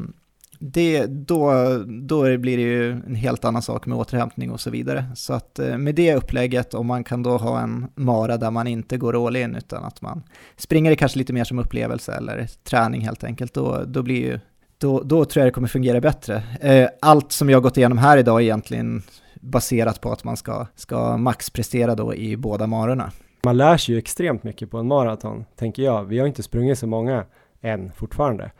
[0.59, 1.53] det, då,
[1.87, 5.05] då blir det ju en helt annan sak med återhämtning och så vidare.
[5.15, 8.67] Så att eh, med det upplägget, om man kan då ha en mara där man
[8.67, 10.23] inte går all in utan att man
[10.57, 14.39] springer det kanske lite mer som upplevelse eller träning helt enkelt, då, då blir ju
[14.77, 16.43] då, då tror jag det kommer fungera bättre.
[16.61, 19.01] Eh, allt som jag har gått igenom här idag är egentligen
[19.41, 23.11] baserat på att man ska, ska maxprestera då i båda marorna.
[23.45, 26.03] Man lär sig ju extremt mycket på en maraton, tänker jag.
[26.03, 27.25] Vi har inte sprungit så många
[27.61, 28.51] än fortfarande.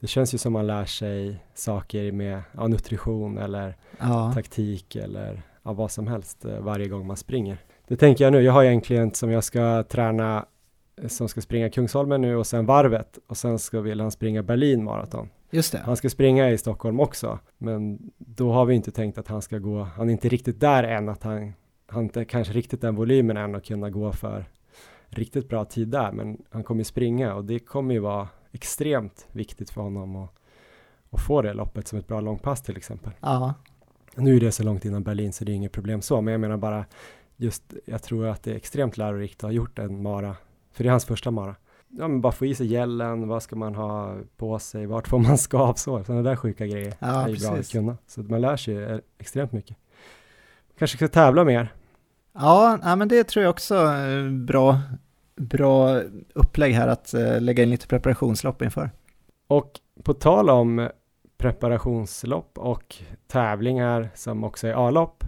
[0.00, 4.32] Det känns ju som man lär sig saker med ja, nutrition eller ja.
[4.34, 7.58] taktik eller ja, vad som helst eh, varje gång man springer.
[7.88, 8.40] Det tänker jag nu.
[8.40, 10.46] Jag har egentligen som jag ska träna
[11.02, 14.42] eh, som ska springa Kungsholmen nu och sen varvet och sen ska vill han springa
[14.42, 15.28] Berlin maraton.
[15.50, 15.78] Just det.
[15.84, 19.58] Han ska springa i Stockholm också, men då har vi inte tänkt att han ska
[19.58, 21.52] gå, han är inte riktigt där än, att han,
[21.92, 24.44] han inte kanske riktigt den volymen än att kunna gå för
[25.08, 29.70] riktigt bra tid där, men han kommer springa och det kommer ju vara extremt viktigt
[29.70, 30.30] för honom att,
[31.10, 33.12] att få det loppet som ett bra långpass till exempel.
[33.20, 33.54] Ja.
[34.14, 36.40] Nu är det så långt innan Berlin så det är inget problem så, men jag
[36.40, 36.84] menar bara
[37.36, 40.36] just, jag tror att det är extremt lärorikt att ha gjort en mara,
[40.72, 41.54] för det är hans första mara
[41.98, 45.18] ja, men bara få i sig gällen, vad ska man ha på sig, vart får
[45.18, 47.96] man skavsår, sådana där sjuka grejer ja, är ju bra att kunna.
[48.06, 49.76] Så man lär sig extremt mycket.
[50.78, 51.74] Kanske ska tävla mer?
[52.34, 53.92] Ja, ja men det tror jag också
[54.46, 54.80] bra,
[55.36, 56.00] bra
[56.34, 58.90] upplägg här att uh, lägga in lite preparationslopp inför.
[59.46, 60.88] Och på tal om
[61.38, 65.24] preparationslopp och tävlingar som också är A-lopp.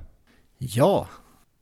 [0.58, 1.08] Ja.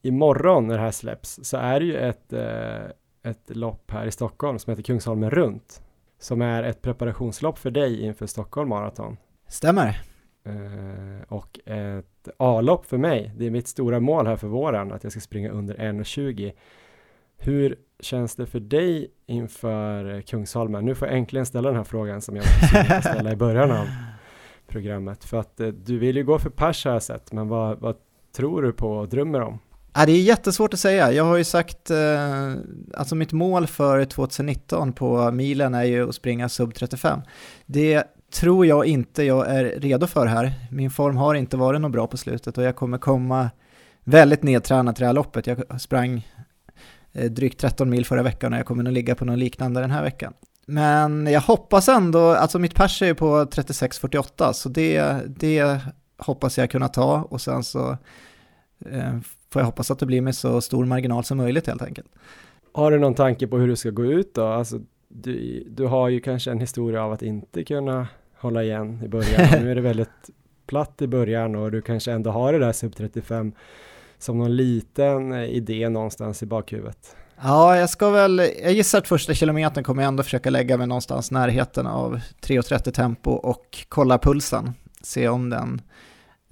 [0.03, 2.91] Imorgon när det här släpps så är det ju ett eh,
[3.23, 5.83] ett lopp här i Stockholm som heter Kungsholmen runt.
[6.19, 9.17] Som är ett preparationslopp för dig inför Stockholm Marathon.
[9.49, 10.03] Stämmer.
[10.45, 13.33] Eh, och ett A-lopp för mig.
[13.37, 16.53] Det är mitt stora mål här för våren att jag ska springa under 1.20.
[17.37, 20.85] Hur känns det för dig inför eh, Kungsholmen?
[20.85, 22.45] Nu får jag äntligen ställa den här frågan som jag
[23.05, 23.87] ställa i början av
[24.67, 25.25] programmet.
[25.25, 27.97] För att eh, du vill ju gå för pers har jag sett, men vad, vad
[28.37, 29.59] tror du på och drömmer om?
[29.95, 31.13] Ja, det är jättesvårt att säga.
[31.13, 32.53] Jag har ju sagt, eh,
[32.95, 37.21] alltså mitt mål för 2019 på milen är ju att springa sub 35.
[37.67, 40.53] Det tror jag inte jag är redo för här.
[40.71, 43.51] Min form har inte varit något bra på slutet och jag kommer komma
[44.05, 45.47] väldigt nedtränad till det här loppet.
[45.47, 46.29] Jag sprang
[47.13, 49.91] eh, drygt 13 mil förra veckan och jag kommer nog ligga på något liknande den
[49.91, 50.33] här veckan.
[50.67, 55.81] Men jag hoppas ändå, alltså mitt pers är ju på 36.48 så det, det
[56.19, 57.91] hoppas jag kunna ta och sen så
[58.87, 59.19] eh,
[59.51, 62.09] får jag hoppas att det blir med så stor marginal som möjligt helt enkelt.
[62.73, 64.47] Har du någon tanke på hur du ska gå ut då?
[64.47, 68.09] Alltså, du, du har ju kanske en historia av att inte kunna
[68.43, 69.63] hålla igen i början.
[69.63, 70.31] nu är det väldigt
[70.67, 73.53] platt i början och du kanske ändå har det där sub 35
[74.19, 77.17] som någon liten eh, idé någonstans i bakhuvudet.
[77.43, 80.87] Ja, jag ska väl, jag gissar att första kilometern kommer jag ändå försöka lägga mig
[80.87, 85.83] någonstans närheten av 3.30 tempo och kolla pulsen, se om den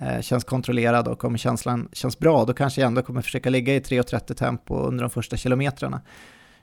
[0.01, 3.74] eh, känns kontrollerad och om känslan känns bra, då kanske jag ändå kommer försöka ligga
[3.74, 6.01] i 3.30 tempo under de första kilometrarna.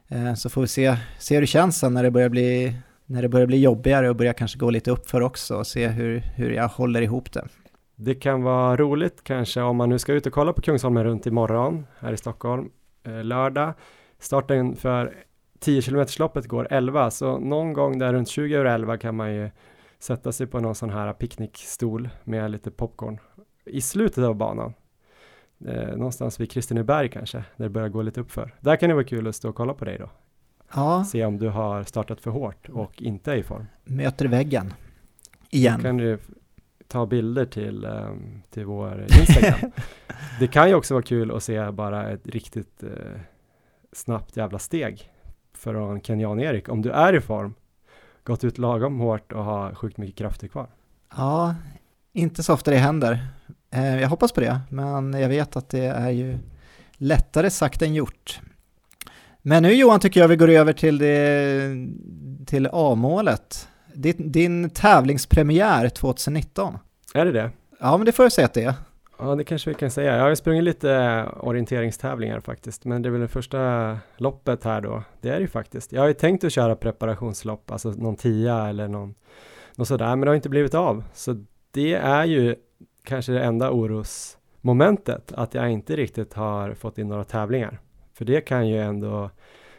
[0.08, 2.76] Eh, så får vi se, se hur det känns sen när det börjar bli
[3.08, 6.20] när det börjar bli jobbigare och börjar kanske gå lite uppför också och se hur,
[6.20, 7.48] hur jag håller ihop det.
[7.96, 11.26] Det kan vara roligt kanske om man nu ska ut och kolla på Kungsholmen runt
[11.26, 12.70] imorgon här i Stockholm,
[13.04, 13.74] eh, lördag.
[14.20, 15.14] Starten för
[15.60, 19.34] 10 km loppet går 11, så någon gång där runt 20 över 11 kan man
[19.34, 19.50] ju
[20.00, 23.20] sätta sig på någon sån här picknickstol med lite popcorn
[23.66, 24.74] i slutet av banan.
[25.66, 28.56] Eh, någonstans vid Kristineberg kanske, där det börjar gå lite uppför.
[28.60, 30.10] Där kan det vara kul att stå och kolla på dig då.
[30.74, 31.04] Ja.
[31.04, 33.66] Se om du har startat för hårt och inte är i form.
[33.84, 34.74] Möter väggen.
[35.50, 35.78] Igen.
[35.78, 36.20] Då kan du
[36.88, 39.72] ta bilder till, um, till vår Instagram.
[40.40, 42.90] det kan ju också vara kul att se bara ett riktigt uh,
[43.92, 45.12] snabbt jävla steg
[45.54, 46.70] från Kenyan-Erik.
[46.70, 47.54] Om du är i form,
[48.24, 50.68] gått ut lagom hårt och har sjukt mycket krafter kvar.
[51.16, 51.56] Ja,
[52.14, 53.28] inte så ofta det händer.
[53.70, 56.38] Eh, jag hoppas på det, men jag vet att det är ju
[56.94, 58.42] lättare sagt än gjort.
[59.48, 61.88] Men nu Johan tycker jag vi går över till, det,
[62.46, 63.68] till A-målet.
[63.94, 66.78] Din, din tävlingspremiär 2019.
[67.14, 67.52] Är det det?
[67.80, 68.74] Ja, men det får jag säga att det är.
[69.20, 70.18] Ja, det kanske vi kan säga.
[70.18, 75.04] Jag har sprungit lite orienteringstävlingar faktiskt, men det är väl det första loppet här då.
[75.22, 75.92] Det är det ju faktiskt.
[75.92, 79.16] Jag har ju tänkt att köra preparationslopp, alltså någon tia eller någon,
[79.76, 81.04] någon sådär, men det har inte blivit av.
[81.14, 82.56] Så det är ju
[83.04, 87.80] kanske det enda orosmolnet momentet att jag inte riktigt har fått in några tävlingar.
[88.18, 89.30] För det kan ju ändå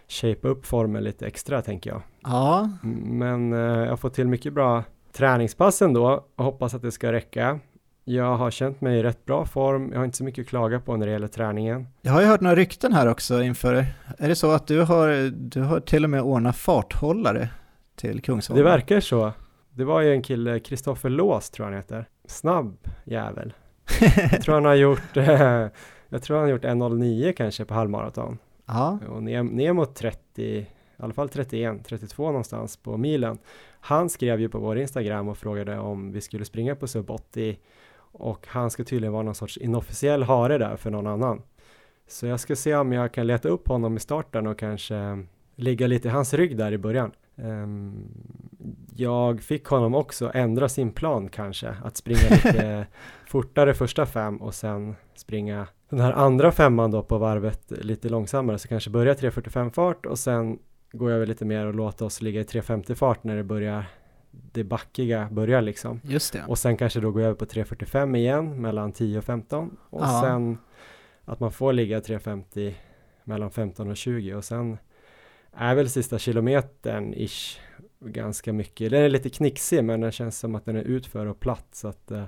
[0.09, 2.03] shape upp formen lite extra tänker jag.
[2.23, 2.71] Ja,
[3.05, 7.61] Men eh, jag fått till mycket bra träningspass ändå och hoppas att det ska räcka.
[8.05, 9.91] Jag har känt mig i rätt bra form.
[9.93, 11.87] Jag har inte så mycket att klaga på när det gäller träningen.
[12.03, 13.75] jag har ju hört några rykten här också inför.
[14.19, 17.49] Är det så att du har, du har till och med ordnat farthållare
[17.97, 18.65] till Kungsholmen?
[18.65, 19.33] Det verkar så.
[19.71, 22.09] Det var ju en kille, Kristoffer Lås tror jag han heter.
[22.27, 23.53] Snabb jävel.
[24.33, 25.67] Jag tror han har gjort, eh,
[26.09, 28.39] jag tror han har gjort 1.09 kanske på halvmaraton.
[28.69, 30.67] Ja, Och ner, ner mot 30, i
[30.97, 33.39] alla fall 31, 32 någonstans på milen.
[33.81, 37.59] Han skrev ju på vår Instagram och frågade om vi skulle springa på sub 80
[38.13, 41.43] och han ska tydligen vara någon sorts inofficiell hare där för någon annan.
[42.09, 45.87] Så jag ska se om jag kan leta upp honom i starten och kanske ligga
[45.87, 47.13] lite i hans rygg där i början.
[47.37, 48.09] Ehm,
[48.97, 52.87] jag fick honom också ändra sin plan kanske, att springa lite
[53.27, 58.59] fortare första fem och sen springa den här andra femman då på varvet lite långsammare,
[58.59, 60.59] så kanske börja 3.45 fart och sen
[60.93, 63.85] går jag väl lite mer och låter oss ligga i 3.50 fart när det börjar
[64.31, 66.01] det backiga börjar liksom.
[66.05, 66.45] just det.
[66.47, 70.21] Och sen kanske då gå över på 3.45 igen mellan 10 och 15 och Ja.
[70.25, 70.59] sen
[71.25, 72.75] att man får ligga 3.50
[73.25, 74.79] mellan 15 och 20 och sen
[75.53, 77.59] är väl sista kilometern ish
[78.01, 78.91] ganska mycket.
[78.91, 81.89] Den är lite knixig men den känns som att den är utför och platt så
[81.89, 82.25] att eh,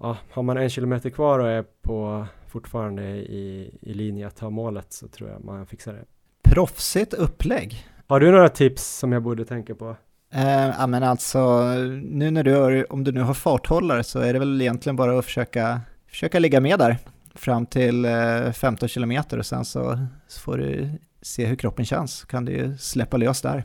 [0.00, 4.50] ja, har man en kilometer kvar och är på fortfarande i, i linje att ta
[4.50, 6.04] målet så tror jag man fixar det.
[6.50, 7.86] Proffsigt upplägg.
[8.06, 9.96] Har du några tips som jag borde tänka på?
[10.32, 11.72] Eh, ja men alltså,
[12.02, 15.18] nu när du har, om du nu har farthållare så är det väl egentligen bara
[15.18, 16.98] att försöka, försöka ligga med där
[17.34, 20.90] fram till eh, 15 kilometer och sen så, så får du
[21.22, 23.64] se hur kroppen känns, så kan du ju släppa lös där.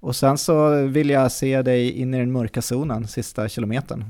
[0.00, 4.04] Och sen så vill jag se dig in i den mörka zonen sista kilometern.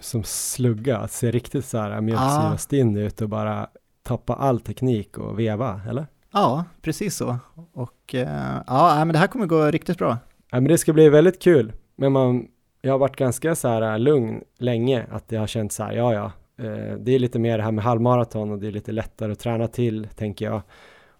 [0.00, 3.66] Som slugga, att se riktigt så här mjölksyrastinn ut och bara
[4.02, 6.06] tappa all teknik och veva, eller?
[6.32, 7.38] Ja, precis så.
[7.72, 10.18] Och eh, ja, men det här kommer gå riktigt bra.
[10.50, 11.72] Ja, men det ska bli väldigt kul.
[11.96, 12.46] Men man,
[12.80, 15.92] jag har varit ganska så här äh, lugn länge, att jag har känt så här,
[15.92, 16.32] ja ja,
[16.64, 19.38] eh, det är lite mer det här med halvmaraton och det är lite lättare att
[19.38, 20.62] träna till, tänker jag.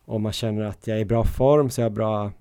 [0.04, 2.32] Om man känner att jag är i bra form så jag har bra,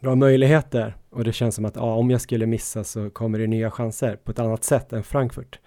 [0.00, 0.96] bra möjligheter.
[1.12, 4.16] Och det känns som att ja, om jag skulle missa så kommer det nya chanser
[4.16, 5.58] på ett annat sätt än Frankfurt.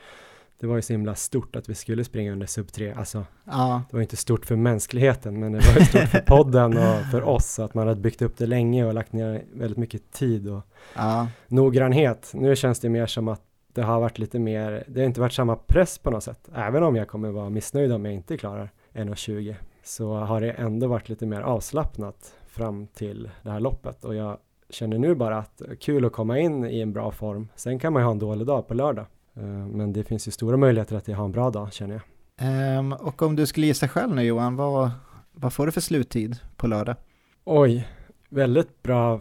[0.60, 3.84] Det var ju så himla stort att vi skulle springa under sub 3, alltså Ja,
[3.90, 7.24] det var inte stort för mänskligheten, men det var ju stort för podden och för
[7.24, 10.62] oss, att man hade byggt upp det länge och lagt ner väldigt mycket tid och
[10.96, 12.32] ja, noggrannhet.
[12.34, 13.42] Nu känns det mer som att
[13.74, 16.50] det har varit lite mer, det har inte varit samma press på något sätt.
[16.56, 20.88] Även om jag kommer vara missnöjd om jag inte klarar 1.20 så har det ändå
[20.88, 24.38] varit lite mer avslappnat fram till det här loppet och jag
[24.76, 27.48] känner nu bara att kul att komma in i en bra form.
[27.56, 29.06] Sen kan man ju ha en dålig dag på lördag.
[29.36, 32.02] Eh, Men det finns ju stora möjligheter att jag har en bra dag känner jag.
[32.38, 34.92] Ehm, och om du skulle gissa själv nu Johan, vad,
[35.32, 36.96] vad får du för sluttid på lördag?
[37.44, 37.88] Oj,
[38.30, 39.20] väldigt bra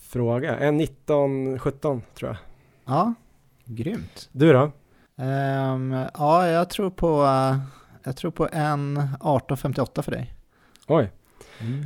[0.00, 0.56] fråga.
[0.58, 2.36] En 19, 17 tror jag.
[2.96, 3.14] Ja,
[3.64, 4.28] grymt.
[4.32, 4.70] Du då?
[5.16, 7.24] Ehm, ja, jag tror på,
[8.02, 10.34] jag tror på en 1858 för dig.
[10.88, 11.10] Oj,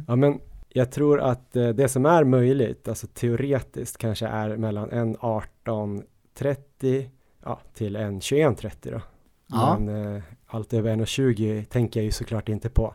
[0.08, 0.40] ja men
[0.76, 7.10] jag tror att eh, det som är möjligt, alltså teoretiskt kanske är mellan en 18.30
[7.44, 9.00] ja, till en 21.30 då.
[9.46, 9.78] Ja.
[9.78, 12.94] Men eh, allt över 1.20 tänker jag ju såklart inte på.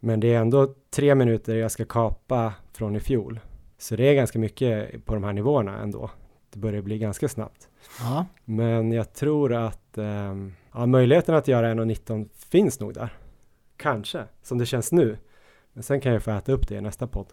[0.00, 3.40] Men det är ändå tre minuter jag ska kapa från i fjol.
[3.78, 6.10] Så det är ganska mycket på de här nivåerna ändå.
[6.52, 7.68] Det börjar bli ganska snabbt.
[8.00, 13.12] Ja, Men jag tror att ehm, ja, möjligheten att göra 1.19 finns nog där.
[13.76, 15.16] Kanske, som det känns nu.
[15.72, 17.26] Men sen kan jag få äta upp det i nästa podd.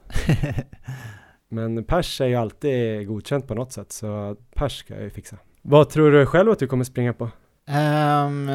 [1.50, 5.38] Men pers är ju alltid godkänt på något sätt, så pers ska jag ju fixa.
[5.62, 7.30] Vad tror du själv att du kommer springa på?
[7.68, 8.52] Ehm,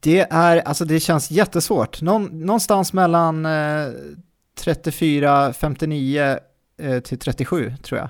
[0.00, 2.02] det är, alltså det känns jättesvårt.
[2.02, 3.86] Någon, någonstans mellan eh,
[4.58, 6.38] 34, 59
[6.78, 8.08] eh, till 37 tror jag.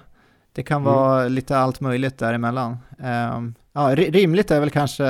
[0.52, 0.94] Det kan Mm.
[0.94, 2.76] vara lite allt möjligt däremellan.
[2.98, 5.04] Um, ja, ri- rimligt är väl kanske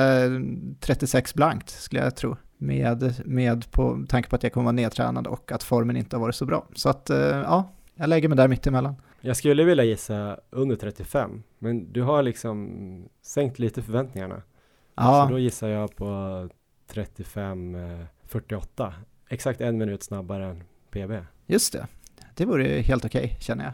[0.79, 2.37] 36 blankt skulle jag tro.
[2.63, 6.21] Med, med på tanke på att jag kommer vara nedtränad och att formen inte har
[6.21, 6.65] varit så bra.
[6.75, 8.95] Så att eh, ja, jag lägger mig där mitt emellan.
[9.21, 12.69] Jag skulle vilja gissa under 35, men du har liksom
[13.21, 14.41] sänkt lite förväntningarna.
[14.95, 16.49] Ja, Så då gissar jag på
[16.87, 18.93] 35, eh, 48.
[19.29, 21.25] Exakt en minut snabbare än PB.
[21.45, 21.87] just det.
[22.35, 23.73] Det vore ju helt okej känner jag.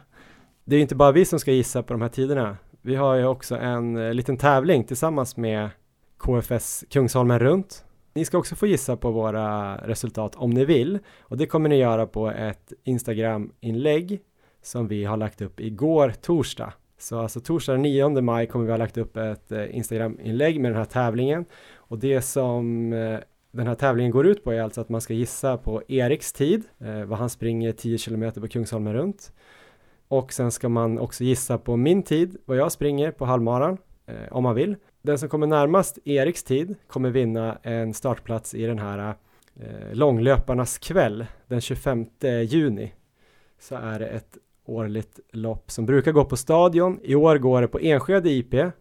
[0.66, 2.58] Det är inte bara vi som ska gissa på de här tiderna.
[2.82, 5.70] Vi har ju också en eh, liten tävling tillsammans med
[6.18, 7.86] KFS Kungsholmen runt.
[8.14, 11.76] Ni ska också få gissa på våra resultat om ni vill och det kommer ni
[11.76, 14.20] göra på ett Instagram-inlägg
[14.62, 16.74] som vi har lagt upp igår torsdag.
[16.97, 20.72] Så alltså torsdag den 9 maj kommer vi ha lagt upp ett eh, Instagram-inlägg med
[20.72, 21.45] den här tävlingen
[21.76, 23.20] och det som eh,
[23.51, 26.64] den här tävlingen går ut på är alltså att man ska gissa på Eriks tid,
[26.80, 29.34] eh, vad han springer 10 km på Kungsholmen runt.
[30.07, 33.78] Och sen ska man också gissa på min tid, vad jag springer på halvmaran,
[34.32, 34.76] om man vill.
[35.02, 39.16] Den som kommer närmast Eriks tid kommer vinna en startplats i den här
[39.56, 42.06] eh, långlöparnas kväll den 25
[42.47, 42.93] juni.
[43.60, 47.00] Så är det ett årligt lopp som brukar gå på stadion.
[47.04, 48.54] I år går det på Enskede IP.
[48.54, 48.72] Eh,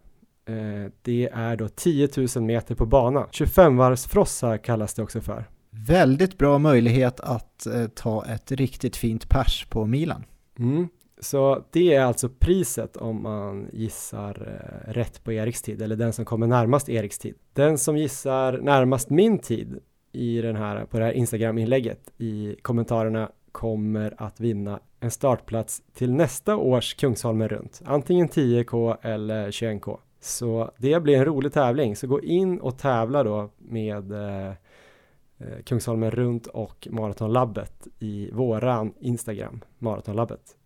[1.02, 3.26] det är då 10 000 meter på bana.
[3.30, 5.44] 25-varvsfrossa kallas det också för.
[5.70, 10.24] Väldigt bra möjlighet att eh, ta ett riktigt fint pers på milen.
[10.58, 10.88] Mm.
[11.20, 16.12] Så det är alltså priset om man gissar eh, rätt på Eriks tid, eller den
[16.12, 17.34] som kommer närmast Eriks tid.
[17.52, 19.80] Den som gissar närmast min tid
[20.12, 26.12] i den här, på det här Instagram-inlägget i kommentarerna kommer att vinna en startplats till
[26.12, 29.98] nästa års Kungsholmen runt, antingen 10K eller 21K.
[30.20, 35.62] Så det blir en rolig tävling, så gå in och tävla då med eh, eh
[35.64, 40.57] Kungsholmen runt och Maratonlabbet i våran Instagram, Maratonlabbet.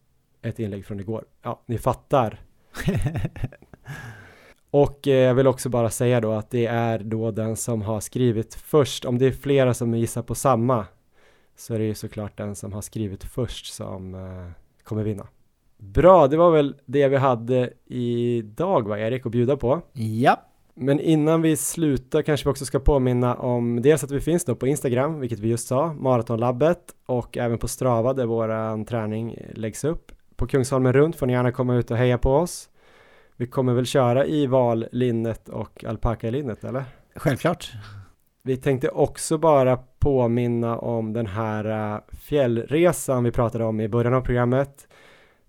[0.43, 1.25] Ett inlägg från igår.
[1.43, 2.41] Ja, ni fattar.
[4.71, 8.01] och eh, jag vill också bara säga då att det är då den som har
[8.01, 10.87] skrivit först, om det är flera som gissar på samma
[11.57, 14.51] så är det ju såklart den som har skrivit först som uh,
[14.83, 15.27] kommer vinna.
[15.79, 19.81] Bra, det var väl det vi hade idag va, Erik, att bjuda på?
[19.93, 20.41] Ja.
[20.75, 24.55] Men innan vi slutar kanske vi också ska påminna om dels att vi finns då
[24.55, 29.85] på Instagram, vilket vi just sa, Maratonlabbet och även på Strava där våran träning läggs
[29.85, 30.13] upp.
[30.37, 32.69] På Kungsholmen runt får ni gärna komma ut och heja på oss.
[33.37, 36.85] Vi kommer väl köra i vallinnet och alpakalinnet eller?
[37.17, 37.73] Självklart.
[38.43, 44.15] Vi tänkte också bara påminna om den här äh, fjällresan vi pratade om i början
[44.15, 44.89] av programmet.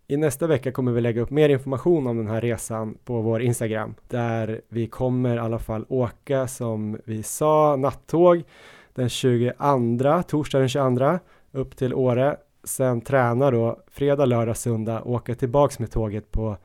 [0.07, 3.41] I nästa vecka kommer vi lägga upp mer information om den här resan på vår
[3.41, 8.43] Instagram där vi kommer i alla fall åka som vi sa nattåg
[8.93, 9.53] den 22,
[10.27, 11.19] torsdag den 22
[11.51, 12.37] upp till Åre.
[12.63, 16.57] Sen träna då fredag, lördag, söndag, åka tillbaks med tåget på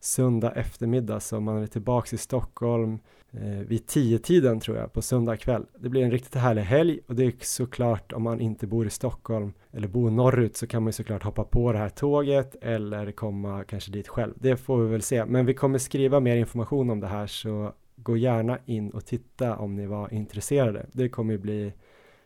[0.00, 2.98] söndag eftermiddag så man är tillbaks i Stockholm
[3.32, 5.66] eh, vid tio tiden tror jag på söndag kväll.
[5.78, 8.90] Det blir en riktigt härlig helg och det är såklart om man inte bor i
[8.90, 13.12] Stockholm eller bor norrut så kan man ju såklart hoppa på det här tåget eller
[13.12, 14.32] komma kanske dit själv.
[14.36, 17.72] Det får vi väl se, men vi kommer skriva mer information om det här så
[17.96, 20.86] gå gärna in och titta om ni var intresserade.
[20.92, 21.72] Det kommer ju bli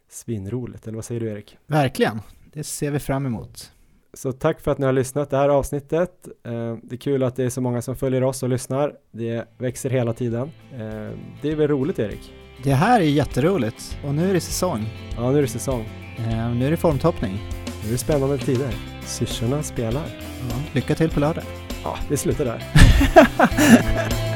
[0.09, 1.59] svinroligt, eller vad säger du Erik?
[1.67, 2.21] Verkligen,
[2.57, 3.73] det ser vi fram emot.
[4.15, 6.29] Så tack för att ni har lyssnat det här avsnittet.
[6.45, 8.93] Eh, det är kul att det är så många som följer oss och lyssnar.
[9.13, 10.51] Det växer hela tiden.
[10.73, 12.33] Eh, det är väl roligt Erik?
[12.63, 14.89] Det här är jätteroligt och nu är det säsong.
[15.17, 15.85] Ja, nu är det säsong.
[16.19, 17.39] Eh, nu är det formtoppning.
[17.83, 18.75] Nu är det spännande tider.
[19.07, 20.07] Syrsorna spelar.
[20.51, 21.45] Ja, lycka till på lördag.
[21.85, 22.63] Ja, vi slutar där.